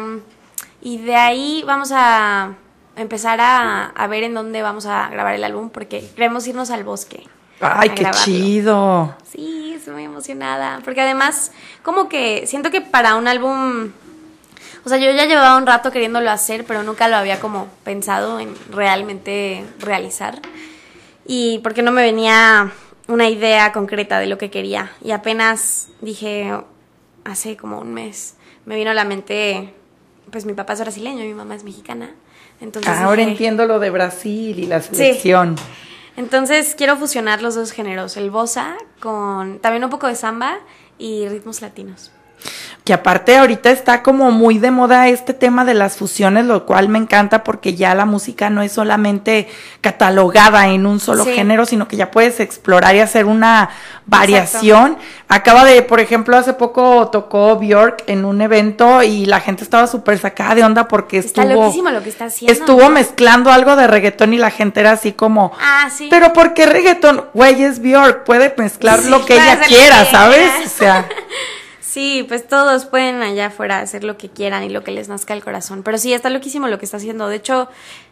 Y 0.83 0.99
de 0.99 1.17
ahí 1.17 1.65
vamos 1.67 1.91
a 1.91 2.53
empezar 2.95 3.41
a, 3.41 3.87
a 3.87 4.07
ver 4.09 4.25
en 4.25 4.35
dónde 4.35 4.61
vamos 4.61 4.85
a 4.85 5.09
grabar 5.09 5.35
el 5.35 5.45
álbum 5.45 5.71
porque 5.71 6.07
queremos 6.15 6.47
irnos 6.47 6.69
al 6.69 6.85
bosque. 6.85 7.27
Ay, 7.63 7.89
qué 7.95 8.03
grabarlo. 8.03 8.25
chido. 8.27 9.17
Sí, 9.27 9.73
estoy 9.75 9.95
muy 9.95 10.05
emocionada. 10.05 10.81
Porque 10.85 11.01
además, 11.01 11.53
como 11.83 12.11
que 12.11 12.47
siento 12.47 12.71
que 12.71 12.83
para 12.83 13.17
un 13.17 13.29
álbum. 13.29 13.91
O 14.85 14.89
sea, 14.91 14.99
yo 14.99 15.11
ya 15.13 15.25
llevaba 15.25 15.57
un 15.57 15.67
rato 15.67 15.91
queriéndolo 15.91 16.31
hacer, 16.31 16.67
pero 16.67 16.83
nunca 16.83 17.09
lo 17.09 17.17
había 17.17 17.41
como 17.41 17.69
pensado 17.85 18.39
en 18.39 18.55
realmente 18.71 19.65
realizar. 19.79 20.43
Y 21.25 21.61
porque 21.61 21.81
no 21.81 21.91
me 21.91 22.03
venía 22.03 22.71
una 23.09 23.29
idea 23.29 23.73
concreta 23.73 24.19
de 24.19 24.27
lo 24.27 24.39
que 24.39 24.51
quería. 24.51 24.93
Y 25.03 25.11
apenas 25.11 25.89
dije, 26.01 26.53
hace 27.25 27.57
como 27.57 27.79
un 27.81 27.93
mes, 27.93 28.35
me 28.65 28.77
vino 28.77 28.91
a 28.91 28.95
la 28.95 29.05
mente, 29.05 29.75
pues 30.31 30.45
mi 30.45 30.55
papá 30.55 30.75
es 30.75 30.81
brasileño 30.81 31.25
y 31.25 31.29
mi 31.29 31.35
mamá 31.35 31.55
es 31.55 31.65
mexicana. 31.65 32.15
Entonces 32.61 32.93
Ahora 32.97 33.17
dije, 33.17 33.31
entiendo 33.33 33.67
lo 33.67 33.79
de 33.81 33.91
Brasil 33.91 34.59
y 34.59 34.67
la 34.67 34.81
selección. 34.81 35.57
entonces 36.17 36.75
quiero 36.77 36.97
fusionar 36.97 37.43
los 37.43 37.55
dos 37.55 37.73
géneros, 37.73 38.17
el 38.17 38.31
bossa, 38.31 38.77
con 39.01 39.59
también 39.59 39.83
un 39.85 39.91
poco 39.91 40.07
de 40.07 40.15
samba 40.15 40.59
y 40.99 41.29
ritmos 41.29 41.61
latinos 41.61 42.13
que 42.85 42.93
aparte 42.93 43.37
ahorita 43.37 43.71
está 43.71 44.03
como 44.03 44.33
muy 44.33 44.59
de 44.59 44.73
moda 44.73 45.07
este 45.09 45.35
tema 45.35 45.65
de 45.65 45.75
las 45.75 45.97
fusiones, 45.97 46.47
lo 46.47 46.67
cual 46.67 46.89
me 46.89 46.99
encanta 46.99 47.45
porque 47.45 47.75
ya 47.75 47.95
la 47.95 48.07
música 48.07 48.51
no 48.51 48.61
es 48.63 48.73
solamente 48.73 49.49
catalogada 49.81 50.67
en 50.69 50.87
un 50.87 50.99
solo 50.99 51.25
Sí. 51.25 51.33
género, 51.33 51.65
sino 51.65 51.87
que 51.87 51.97
ya 51.97 52.11
puedes 52.11 52.41
explorar 52.41 52.97
y 52.97 52.99
hacer 53.01 53.27
una 53.27 53.71
variación. 54.07 54.99
Acaba 55.29 55.65
de, 55.65 55.83
por 55.83 56.01
ejemplo, 56.01 56.37
hace 56.37 56.55
poco 56.55 57.09
tocó 57.11 57.57
Bjork 57.57 58.03
en 58.09 58.25
un 58.25 58.41
evento 58.43 59.03
y 59.03 59.27
la 59.27 59.41
gente 59.41 59.63
estaba 59.63 59.87
súper 59.87 60.19
sacada 60.19 60.55
de 60.57 60.65
onda 60.65 60.89
porque 60.89 61.19
está 61.19 61.43
estuvo 61.43 61.91
lo 61.91 62.03
que 62.03 62.09
está 62.09 62.25
haciendo 62.27 62.53
estuvo 62.53 62.83
¿no? 62.83 62.91
mezclando 62.91 63.53
algo 63.53 63.77
de 63.77 63.87
reggaetón 63.87 64.35
y 64.35 64.39
la 64.39 64.51
gente 64.51 64.81
era 64.81 64.93
así 64.93 65.13
como 65.13 65.53
ah 65.61 65.89
sí 65.91 66.09
pero 66.11 66.33
¿por 66.33 66.53
qué 66.55 66.67
reggaetón? 66.67 67.27
Güey, 67.33 67.63
es 67.63 67.81
Bjork, 67.81 68.25
puede 68.25 68.53
mezclar 68.59 69.01
Sí, 69.01 69.09
lo 69.09 69.25
que 69.25 69.35
ella 69.35 69.61
quiera, 69.61 70.05
que 70.05 70.11
¿sabes? 70.11 70.51
O 70.67 70.69
sea, 70.69 71.07
Sí, 71.93 72.25
pues 72.27 72.49
todos 72.49 72.87
pueden 72.87 73.21
allá 73.21 73.49
afuera 73.49 73.81
hacer 73.81 74.03
lo 74.03 74.17
que 74.17 74.31
quieran 74.31 74.65
y 74.65 74.71
lo 74.71 74.83
que 74.83 74.93
les 74.93 75.11
nazca 75.11 75.35
el 75.35 75.45
corazón. 75.45 75.83
Pero 75.83 75.99
sí, 75.99 76.15
está 76.15 76.31
loquísimo 76.31 76.67
lo 76.69 76.79
que 76.79 76.87
está 76.87 76.97
haciendo. 76.97 77.29
De 77.29 77.37
hecho, 77.37 77.69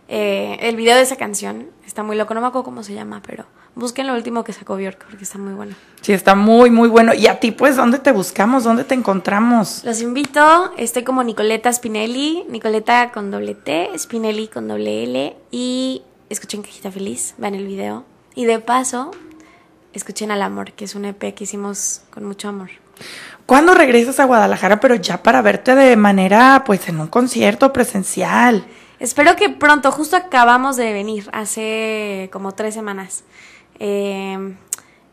eh, 0.07 0.59
el 0.61 0.77
video 0.77 0.97
de 0.97 1.01
esa 1.01 1.17
canción 1.17 1.71
está 1.87 2.03
muy 2.03 2.15
loco. 2.15 2.35
No 2.35 2.43
me 2.43 2.49
acuerdo 2.49 2.65
cómo 2.65 2.83
se 2.83 2.93
llama, 2.93 3.23
pero 3.27 3.47
busquen 3.75 4.07
lo 4.07 4.13
último 4.13 4.45
que 4.45 4.53
sacó 4.53 4.77
Bjork 4.77 5.07
porque 5.07 5.25
está 5.25 5.39
muy 5.39 5.55
bueno. 5.55 5.75
sí, 6.03 6.13
está 6.13 6.35
muy, 6.35 6.71
muy 6.71 6.91
bueno. 6.91 7.15
Y 7.15 7.27
a 7.27 7.41
ti, 7.41 7.53
pues, 7.53 7.77
¿dónde 7.77 7.99
te 7.99 8.13
buscamos? 8.13 8.65
¿Dónde 8.65 8.85
te 8.85 8.95
encontramos? 8.95 9.83
Los 9.83 10.03
invito, 10.03 10.75
estoy 10.77 11.03
como 11.03 11.25
Nicoleta 11.25 11.73
Spinelli, 11.73 12.45
Nicoleta 12.51 13.11
con 13.13 13.31
doble 13.31 13.55
T, 13.55 13.93
Spinelli 13.97 14.49
con 14.49 14.69
doble 14.69 15.05
L 15.05 15.37
y 15.51 16.03
escuchen 16.29 16.61
Cajita 16.61 16.93
Feliz, 16.93 17.35
vean 17.39 17.55
el 17.55 17.67
video. 17.67 18.05
Y 18.35 18.45
de 18.45 18.59
paso, 18.59 19.13
escuchen 19.95 20.31
Al 20.31 20.43
Amor, 20.43 20.73
que 20.73 20.85
es 20.85 20.95
un 20.95 21.07
EP 21.07 21.35
que 21.35 21.45
hicimos 21.45 22.03
con 22.11 22.27
mucho 22.27 22.47
amor. 22.47 22.69
¿Cuándo 23.51 23.75
regresas 23.75 24.21
a 24.21 24.27
Guadalajara? 24.27 24.79
Pero 24.79 24.95
ya 24.95 25.25
para 25.25 25.43
verte 25.43 25.75
de 25.75 25.97
manera, 25.97 26.63
pues, 26.65 26.89
en 26.89 27.01
un 27.01 27.09
concierto 27.09 27.73
presencial. 27.73 28.65
Espero 29.01 29.35
que 29.35 29.49
pronto, 29.51 29.91
justo 29.91 30.15
acabamos 30.15 30.77
de 30.77 30.93
venir, 30.93 31.29
hace 31.33 32.31
como 32.33 32.53
tres 32.53 32.75
semanas. 32.75 33.25
Eh, 33.81 34.55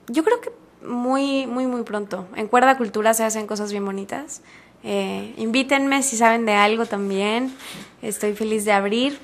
yo 0.08 0.24
creo 0.24 0.40
que 0.40 0.52
muy, 0.86 1.48
muy, 1.48 1.66
muy 1.66 1.82
pronto. 1.82 2.28
En 2.36 2.48
Cuerda 2.48 2.78
Cultura 2.78 3.16
se 3.16 3.24
hacen 3.24 3.48
cosas 3.48 3.72
bien 3.72 3.84
bonitas. 3.84 4.44
Eh, 4.84 5.34
invítenme 5.38 6.04
si 6.04 6.16
saben 6.16 6.46
de 6.46 6.54
algo 6.54 6.86
también. 6.86 7.56
Estoy 8.04 8.34
feliz 8.36 8.66
de 8.66 8.72
abrir. 8.72 9.18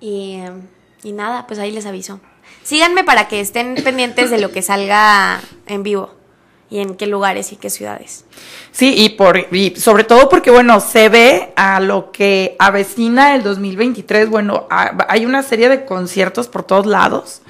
Y, 0.00 0.38
y 1.02 1.12
nada, 1.12 1.46
pues 1.46 1.60
ahí 1.60 1.72
les 1.72 1.84
aviso. 1.84 2.20
Síganme 2.62 3.04
para 3.04 3.28
que 3.28 3.40
estén 3.40 3.74
pendientes 3.84 4.30
de 4.30 4.40
lo 4.40 4.50
que 4.50 4.62
salga 4.62 5.42
en 5.66 5.82
vivo 5.82 6.19
y 6.70 6.78
en 6.80 6.94
qué 6.94 7.06
lugares 7.06 7.52
y 7.52 7.56
qué 7.56 7.68
ciudades. 7.68 8.24
Sí, 8.72 8.94
y, 8.96 9.10
por, 9.10 9.38
y 9.54 9.74
sobre 9.76 10.04
todo 10.04 10.28
porque, 10.28 10.50
bueno, 10.50 10.80
se 10.80 11.08
ve 11.08 11.52
a 11.56 11.80
lo 11.80 12.12
que 12.12 12.54
avecina 12.60 13.34
el 13.34 13.42
2023. 13.42 14.30
Bueno, 14.30 14.66
ha- 14.70 15.06
hay 15.08 15.26
una 15.26 15.42
serie 15.42 15.68
de 15.68 15.84
conciertos 15.84 16.46
por 16.48 16.62
todos 16.62 16.86
lados. 16.86 17.42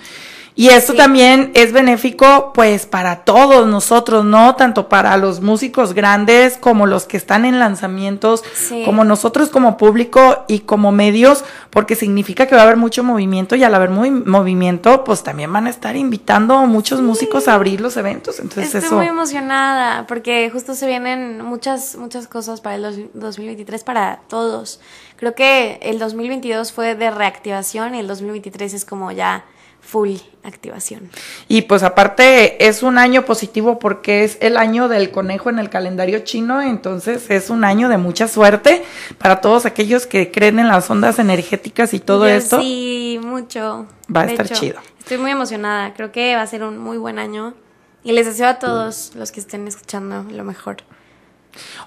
Y 0.60 0.68
esto 0.68 0.92
Sí. 0.92 0.98
también 0.98 1.52
es 1.54 1.72
benéfico, 1.72 2.52
pues, 2.52 2.84
para 2.84 3.24
todos 3.24 3.66
nosotros, 3.66 4.26
¿no? 4.26 4.56
Tanto 4.56 4.90
para 4.90 5.16
los 5.16 5.40
músicos 5.40 5.94
grandes 5.94 6.58
como 6.58 6.86
los 6.86 7.06
que 7.06 7.16
están 7.16 7.46
en 7.46 7.58
lanzamientos, 7.58 8.44
Sí. 8.54 8.82
como 8.84 9.04
nosotros 9.04 9.48
como 9.48 9.78
público 9.78 10.44
y 10.48 10.58
como 10.60 10.92
medios, 10.92 11.44
porque 11.70 11.96
significa 11.96 12.46
que 12.46 12.54
va 12.56 12.60
a 12.60 12.64
haber 12.64 12.76
mucho 12.76 13.02
movimiento 13.02 13.56
y 13.56 13.64
al 13.64 13.74
haber 13.74 13.88
muy 13.88 14.10
movimiento, 14.10 15.02
pues 15.02 15.22
también 15.22 15.50
van 15.50 15.66
a 15.66 15.70
estar 15.70 15.96
invitando 15.96 16.54
a 16.58 16.66
muchos 16.66 17.00
músicos 17.00 17.48
a 17.48 17.54
abrir 17.54 17.80
los 17.80 17.96
eventos. 17.96 18.38
Entonces, 18.38 18.66
Estoy 18.74 18.80
eso. 18.86 18.96
muy 18.96 19.06
emocionada 19.06 20.06
porque 20.06 20.50
justo 20.52 20.74
se 20.74 20.86
vienen 20.86 21.42
muchas, 21.42 21.96
muchas 21.96 22.26
cosas 22.28 22.60
para 22.60 22.74
el 22.76 22.82
dos- 22.82 22.96
2023 23.14 23.82
para 23.82 24.20
todos. 24.28 24.78
Creo 25.16 25.34
que 25.34 25.78
el 25.80 25.98
2022 25.98 26.70
fue 26.70 26.94
de 26.96 27.10
reactivación 27.10 27.94
y 27.94 28.00
el 28.00 28.06
2023 28.06 28.74
es 28.74 28.84
como 28.84 29.10
ya 29.10 29.44
full 29.80 30.16
activación. 30.42 31.10
Y 31.48 31.62
pues 31.62 31.82
aparte 31.82 32.66
es 32.66 32.82
un 32.82 32.98
año 32.98 33.24
positivo 33.24 33.78
porque 33.78 34.24
es 34.24 34.38
el 34.40 34.56
año 34.56 34.88
del 34.88 35.10
conejo 35.10 35.50
en 35.50 35.58
el 35.58 35.68
calendario 35.68 36.20
chino, 36.20 36.62
entonces 36.62 37.30
es 37.30 37.50
un 37.50 37.64
año 37.64 37.88
de 37.88 37.98
mucha 37.98 38.28
suerte 38.28 38.82
para 39.18 39.40
todos 39.40 39.66
aquellos 39.66 40.06
que 40.06 40.30
creen 40.30 40.58
en 40.58 40.68
las 40.68 40.88
ondas 40.90 41.18
energéticas 41.18 41.92
y 41.94 42.00
todo 42.00 42.26
Yo 42.26 42.34
esto. 42.34 42.60
Sí, 42.60 43.20
mucho. 43.22 43.86
Va 44.14 44.22
a 44.22 44.26
De 44.26 44.32
estar 44.32 44.46
hecho, 44.46 44.54
chido. 44.54 44.80
Estoy 44.98 45.18
muy 45.18 45.30
emocionada. 45.30 45.92
Creo 45.94 46.12
que 46.12 46.34
va 46.34 46.42
a 46.42 46.46
ser 46.46 46.62
un 46.62 46.78
muy 46.78 46.96
buen 46.96 47.18
año 47.18 47.54
y 48.02 48.12
les 48.12 48.26
deseo 48.26 48.48
a 48.48 48.58
todos 48.58 49.12
los 49.14 49.32
que 49.32 49.40
estén 49.40 49.66
escuchando 49.68 50.24
lo 50.30 50.44
mejor. 50.44 50.78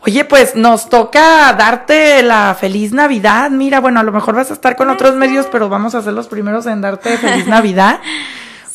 Oye, 0.02 0.26
pues 0.26 0.56
nos 0.56 0.90
toca 0.90 1.54
darte 1.54 2.22
la 2.24 2.56
feliz 2.60 2.92
Navidad. 2.92 3.50
Mira, 3.50 3.80
bueno, 3.80 4.00
a 4.00 4.04
lo 4.04 4.12
mejor 4.12 4.36
vas 4.36 4.52
a 4.52 4.54
estar 4.54 4.76
con 4.76 4.90
otros 4.90 5.16
medios, 5.16 5.48
pero 5.52 5.70
vamos 5.70 5.96
a 5.96 6.02
ser 6.02 6.14
los 6.14 6.28
primeros 6.28 6.66
en 6.66 6.82
darte 6.82 7.18
feliz 7.18 7.48
Navidad. 7.48 8.00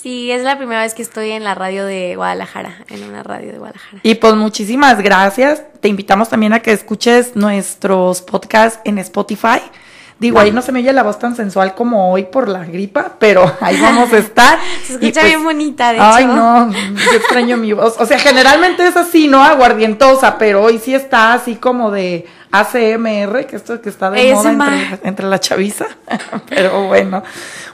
Sí, 0.01 0.31
es 0.31 0.43
la 0.43 0.57
primera 0.57 0.83
vez 0.83 0.95
que 0.95 1.03
estoy 1.03 1.33
en 1.33 1.45
la 1.45 1.55
radio 1.55 1.85
de 1.85 2.15
Guadalajara, 2.15 2.85
en 2.89 3.03
una 3.05 3.23
radio 3.23 3.53
de 3.53 3.59
Guadalajara. 3.59 3.99
Y 4.03 4.15
pues 4.15 4.35
muchísimas 4.35 5.03
gracias. 5.03 5.63
Te 5.81 5.89
invitamos 5.89 6.29
también 6.29 6.53
a 6.53 6.61
que 6.61 6.73
escuches 6.73 7.35
nuestros 7.35 8.23
podcasts 8.23 8.81
en 8.85 8.99
Spotify. 8.99 9.61
Digo, 10.19 10.41
ahí 10.41 10.51
no 10.51 10.63
se 10.63 10.73
me 10.73 10.81
oye 10.81 10.93
la 10.93 11.05
voz 11.05 11.21
tan 11.21 11.37
sensual 11.37 11.75
como 11.77 12.11
hoy 12.13 12.25
por 12.25 12.49
la 12.49 12.65
gripa, 12.65 13.13
pero 13.21 13.57
ahí 13.61 13.81
vamos 13.81 14.13
a 14.13 14.19
estar. 14.19 14.59
Se 14.85 14.95
escucha 14.95 15.21
pues, 15.21 15.25
bien 15.27 15.45
bonita, 15.45 15.93
de 15.93 16.01
Ay, 16.01 16.25
hecho. 16.25 16.35
no, 16.35 16.73
yo 16.73 17.13
extraño 17.13 17.57
mi 17.57 17.73
voz. 17.73 17.95
O 17.99 18.07
sea, 18.07 18.19
generalmente 18.19 18.85
es 18.85 18.97
así, 18.97 19.29
¿no? 19.29 19.45
Aguardientosa, 19.45 20.37
pero 20.37 20.63
hoy 20.63 20.81
sí 20.83 20.93
está 20.93 21.35
así 21.35 21.55
como 21.55 21.93
de 21.93 22.27
ACMR, 22.51 23.47
que 23.47 23.55
esto 23.55 23.81
que 23.81 23.89
está 23.89 24.11
de 24.11 24.35
moda 24.35 24.51
entre, 24.51 25.09
entre 25.09 25.27
la 25.27 25.39
chaviza. 25.39 25.87
pero 26.49 26.89
bueno, 26.89 27.23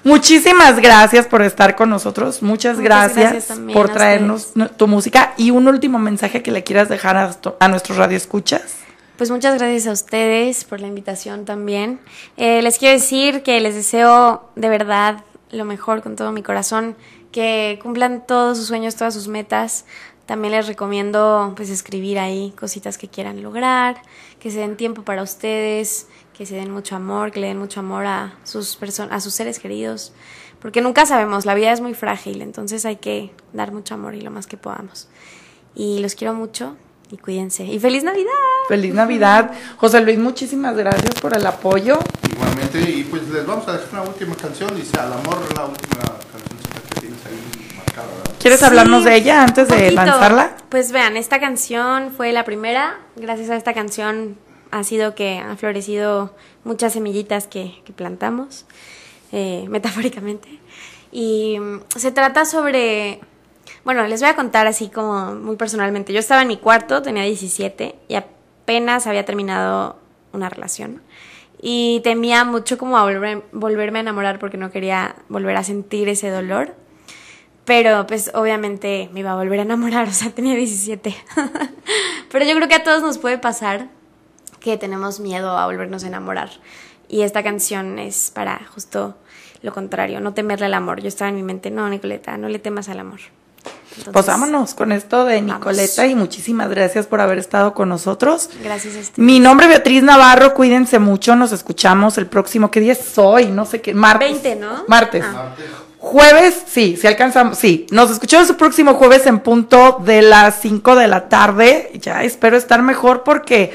muchísimas 0.02 0.80
gracias 0.80 1.26
por 1.26 1.40
estar 1.40 1.74
con 1.74 1.88
nosotros. 1.88 2.42
Muchas, 2.42 2.76
Muchas 2.76 2.84
gracias, 3.14 3.58
por 3.72 3.88
traernos 3.88 4.52
tu 4.76 4.86
música. 4.86 5.32
Y 5.38 5.50
un 5.50 5.66
último 5.66 5.98
mensaje 5.98 6.42
que 6.42 6.50
le 6.50 6.62
quieras 6.62 6.90
dejar 6.90 7.16
a, 7.16 7.34
a 7.58 7.68
nuestros 7.68 7.96
radioescuchas. 7.96 8.83
Pues 9.16 9.30
muchas 9.30 9.56
gracias 9.56 9.86
a 9.86 9.92
ustedes 9.92 10.64
por 10.64 10.80
la 10.80 10.88
invitación 10.88 11.44
también. 11.44 12.00
Eh, 12.36 12.62
les 12.62 12.78
quiero 12.78 12.94
decir 12.94 13.44
que 13.44 13.60
les 13.60 13.76
deseo 13.76 14.50
de 14.56 14.68
verdad 14.68 15.24
lo 15.52 15.64
mejor 15.64 16.02
con 16.02 16.16
todo 16.16 16.32
mi 16.32 16.42
corazón, 16.42 16.96
que 17.30 17.78
cumplan 17.80 18.26
todos 18.26 18.58
sus 18.58 18.66
sueños, 18.66 18.96
todas 18.96 19.14
sus 19.14 19.28
metas. 19.28 19.84
También 20.26 20.50
les 20.50 20.66
recomiendo 20.66 21.52
pues 21.54 21.70
escribir 21.70 22.18
ahí 22.18 22.52
cositas 22.58 22.98
que 22.98 23.06
quieran 23.06 23.40
lograr, 23.40 24.02
que 24.40 24.50
se 24.50 24.58
den 24.58 24.76
tiempo 24.76 25.02
para 25.02 25.22
ustedes, 25.22 26.08
que 26.36 26.44
se 26.44 26.56
den 26.56 26.72
mucho 26.72 26.96
amor, 26.96 27.30
que 27.30 27.38
le 27.38 27.46
den 27.46 27.58
mucho 27.58 27.78
amor 27.78 28.06
a 28.06 28.34
sus 28.42 28.76
a 29.10 29.20
sus 29.20 29.32
seres 29.32 29.60
queridos, 29.60 30.12
porque 30.58 30.80
nunca 30.80 31.06
sabemos, 31.06 31.46
la 31.46 31.54
vida 31.54 31.70
es 31.70 31.80
muy 31.80 31.94
frágil, 31.94 32.42
entonces 32.42 32.84
hay 32.84 32.96
que 32.96 33.30
dar 33.52 33.70
mucho 33.70 33.94
amor 33.94 34.16
y 34.16 34.22
lo 34.22 34.32
más 34.32 34.48
que 34.48 34.56
podamos. 34.56 35.06
Y 35.76 36.00
los 36.00 36.16
quiero 36.16 36.34
mucho 36.34 36.76
y 37.14 37.16
cuídense. 37.16 37.64
Y 37.64 37.78
feliz 37.78 38.02
Navidad. 38.02 38.32
Feliz 38.68 38.92
Navidad. 38.92 39.52
José 39.76 40.00
Luis, 40.00 40.18
muchísimas 40.18 40.76
gracias 40.76 41.14
por 41.20 41.36
el 41.36 41.46
apoyo. 41.46 41.98
Igualmente, 42.32 42.80
y 42.80 43.04
pues 43.04 43.28
les 43.28 43.46
vamos 43.46 43.66
a 43.68 43.72
dejar 43.74 43.88
una 43.92 44.02
última 44.02 44.34
canción, 44.34 44.74
dice 44.74 44.98
Al 44.98 45.12
amor, 45.12 45.38
la 45.54 45.66
última 45.66 46.02
canción 46.02 46.58
que 46.92 47.00
tienes 47.00 47.20
ahí 47.26 47.76
marcada. 47.76 48.06
¿verdad? 48.08 48.32
¿Quieres 48.40 48.58
Sí, 48.58 48.66
hablarnos 48.66 49.04
de 49.04 49.14
ella 49.16 49.42
antes 49.44 49.68
de 49.68 49.74
poquito. 49.76 49.94
lanzarla? 49.94 50.56
Pues 50.68 50.90
vean, 50.90 51.16
esta 51.16 51.38
canción 51.38 52.10
fue 52.16 52.32
la 52.32 52.44
primera. 52.44 52.98
Gracias 53.16 53.50
a 53.50 53.56
esta 53.56 53.74
canción 53.74 54.36
ha 54.72 54.82
sido 54.82 55.14
que 55.14 55.38
han 55.38 55.56
florecido 55.56 56.34
muchas 56.64 56.94
semillitas 56.94 57.46
que, 57.46 57.80
que 57.84 57.92
plantamos, 57.92 58.64
eh, 59.30 59.66
metafóricamente. 59.68 60.48
Y 61.12 61.58
mm, 61.60 61.80
se 61.96 62.10
trata 62.10 62.44
sobre... 62.44 63.20
Bueno, 63.84 64.06
les 64.06 64.20
voy 64.20 64.30
a 64.30 64.36
contar 64.36 64.66
así 64.66 64.88
como 64.88 65.34
muy 65.34 65.56
personalmente. 65.56 66.12
Yo 66.12 66.18
estaba 66.20 66.42
en 66.42 66.48
mi 66.48 66.56
cuarto, 66.56 67.02
tenía 67.02 67.22
17 67.24 67.94
y 68.08 68.14
apenas 68.14 69.06
había 69.06 69.24
terminado 69.24 69.98
una 70.32 70.48
relación. 70.48 71.02
Y 71.60 72.00
temía 72.02 72.44
mucho 72.44 72.78
como 72.78 72.96
a 72.98 73.04
volver- 73.04 73.42
volverme 73.52 73.98
a 73.98 74.02
enamorar 74.02 74.38
porque 74.38 74.56
no 74.56 74.70
quería 74.70 75.16
volver 75.28 75.56
a 75.56 75.64
sentir 75.64 76.08
ese 76.08 76.30
dolor. 76.30 76.74
Pero 77.64 78.06
pues 78.06 78.30
obviamente 78.34 79.08
me 79.12 79.20
iba 79.20 79.32
a 79.32 79.36
volver 79.36 79.60
a 79.60 79.62
enamorar, 79.62 80.08
o 80.08 80.12
sea, 80.12 80.30
tenía 80.30 80.54
17. 80.54 81.14
Pero 82.30 82.44
yo 82.44 82.54
creo 82.56 82.68
que 82.68 82.74
a 82.74 82.84
todos 82.84 83.02
nos 83.02 83.18
puede 83.18 83.38
pasar 83.38 83.88
que 84.60 84.76
tenemos 84.78 85.20
miedo 85.20 85.56
a 85.58 85.66
volvernos 85.66 86.04
a 86.04 86.08
enamorar. 86.08 86.50
Y 87.08 87.20
esta 87.22 87.42
canción 87.42 87.98
es 87.98 88.30
para 88.34 88.60
justo 88.74 89.14
lo 89.62 89.72
contrario, 89.72 90.20
no 90.20 90.32
temerle 90.34 90.66
al 90.66 90.74
amor. 90.74 91.00
Yo 91.00 91.08
estaba 91.08 91.28
en 91.28 91.36
mi 91.36 91.42
mente, 91.42 91.70
no, 91.70 91.88
Nicoleta, 91.88 92.36
no 92.38 92.48
le 92.48 92.58
temas 92.58 92.88
al 92.88 92.98
amor. 92.98 93.20
Entonces, 93.96 94.12
Pues 94.12 94.26
vámonos 94.26 94.74
con 94.74 94.90
esto 94.90 95.24
de 95.24 95.40
Nicoleta 95.40 96.06
y 96.06 96.16
muchísimas 96.16 96.68
gracias 96.68 97.06
por 97.06 97.20
haber 97.20 97.38
estado 97.38 97.74
con 97.74 97.88
nosotros. 97.88 98.50
Gracias 98.62 98.96
a 98.96 98.98
ustedes. 98.98 99.18
Mi 99.18 99.38
nombre 99.38 99.66
es 99.66 99.70
Beatriz 99.70 100.02
Navarro, 100.02 100.52
cuídense 100.54 100.98
mucho, 100.98 101.36
nos 101.36 101.52
escuchamos 101.52 102.18
el 102.18 102.26
próximo, 102.26 102.70
¿qué 102.70 102.80
día 102.80 102.92
es 102.92 103.16
hoy? 103.16 103.46
No 103.46 103.64
sé 103.66 103.80
qué, 103.80 103.94
martes. 103.94 104.42
20, 104.42 104.56
¿no? 104.56 104.84
Martes. 104.88 105.24
Ah. 105.26 105.54
Jueves, 105.98 106.54
sí, 106.66 106.98
si 107.00 107.06
alcanzamos, 107.06 107.56
sí. 107.56 107.86
Nos 107.90 108.10
escuchamos 108.10 108.50
el 108.50 108.56
próximo 108.56 108.94
jueves 108.94 109.26
en 109.26 109.40
punto 109.40 110.02
de 110.04 110.20
las 110.20 110.60
5 110.60 110.96
de 110.96 111.08
la 111.08 111.28
tarde. 111.30 111.92
Ya 111.94 112.24
espero 112.24 112.56
estar 112.58 112.82
mejor 112.82 113.22
porque 113.22 113.72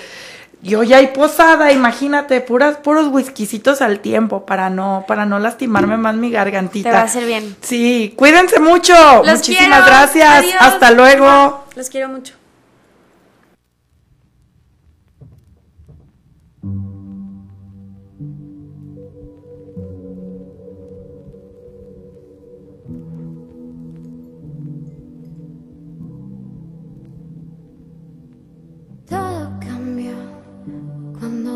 yo 0.62 0.84
ya 0.84 0.98
hay 0.98 1.08
posada, 1.08 1.72
imagínate, 1.72 2.42
puras, 2.42 2.78
puros 2.78 3.08
whiskycitos 3.08 3.82
al 3.82 4.00
tiempo 4.02 4.46
para 4.46 4.70
no, 4.70 5.06
para 5.08 5.26
no 5.26 5.40
lastimarme 5.40 5.98
más 5.98 6.16
mi 6.16 6.32
gargantita. 6.32 6.90
Te 6.90 6.96
va 6.96 7.02
a 7.02 7.06
hacer 7.06 7.26
bien. 7.26 7.56
Sí, 7.62 8.14
cuídense 8.16 8.60
mucho. 8.60 8.94
Los 9.24 9.38
Muchísimas 9.40 9.68
quiero. 9.68 9.86
gracias. 9.86 10.30
Adiós. 10.40 10.56
Hasta 10.60 10.92
luego. 10.92 11.64
Los 11.76 11.90
quiero 11.90 12.10
mucho. 12.10 12.39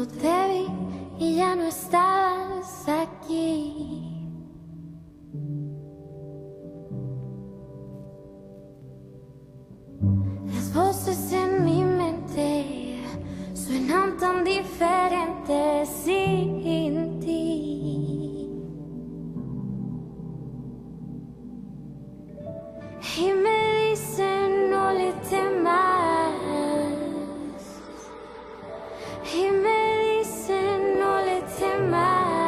Te 0.05 0.47
vi 0.49 0.67
y 1.25 1.35
ya 1.35 1.55
no 1.55 1.63
estabas 1.63 2.87
aquí. 2.87 4.09
Las 10.47 10.73
voces 10.73 11.31
en 11.31 11.63
mi 11.63 11.83
mente 11.83 12.99
suenan 13.53 14.17
tan 14.17 14.43
diferentes 14.43 15.89
sin 15.89 17.19
ti. 17.19 18.49
Y 23.15 23.31
me 23.31 23.89
dicen 23.89 24.71
no 24.71 24.91
le 24.91 25.13
temas. 25.29 26.33
Y 29.35 29.49
me 29.49 29.92
dicen 31.45 31.91
no 31.91 31.97
le 32.37 32.42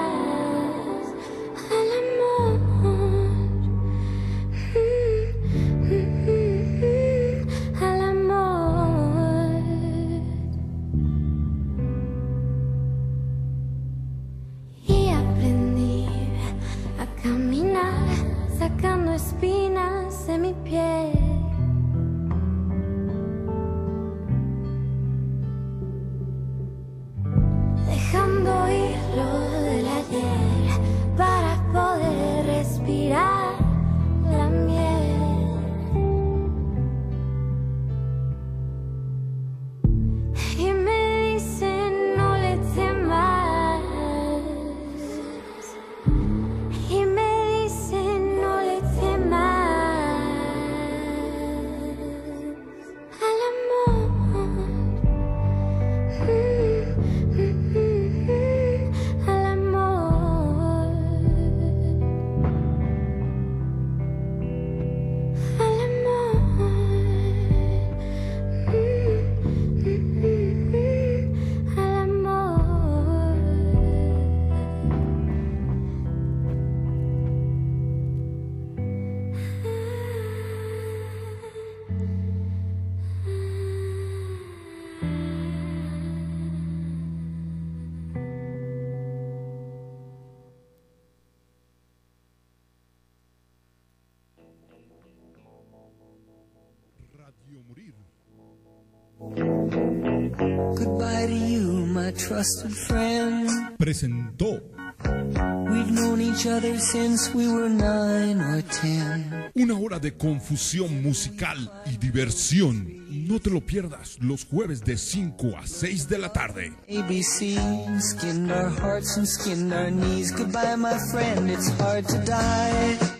ten. 108.81 109.51
una 109.53 109.77
hora 109.77 109.99
de 109.99 110.15
confusión 110.15 111.03
musical 111.03 111.71
y 111.85 111.97
diversión. 111.97 113.05
No 113.27 113.39
te 113.39 113.49
lo 113.49 113.61
pierdas 113.61 114.17
los 114.21 114.45
jueves 114.45 114.81
de 114.83 114.97
5 114.97 115.57
a 115.57 115.67
6 115.67 116.09
de 116.09 116.17
la 116.17 116.33
tarde. 116.33 116.73
ABC 116.87 117.57
skinned 117.99 118.51
our 118.51 118.69
hearts 118.69 119.17
and 119.17 119.27
skinned 119.27 119.73
our 119.73 119.91
knees. 119.91 120.31
Goodbye, 120.31 120.75
my 120.75 120.97
friend, 121.11 121.49
it's 121.49 121.69
hard 121.79 122.07
to 122.07 122.17
die. 122.25 123.15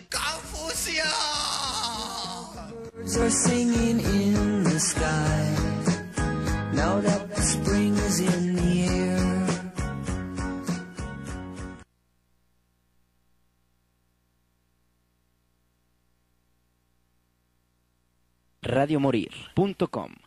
Birds 3.06 3.18
are 3.18 3.30
singing 3.30 4.00
in 4.00 4.64
the 4.64 4.80
sky. 4.80 5.54
Now 6.72 7.00
that 7.00 7.25
radiomorir.com 18.86 20.25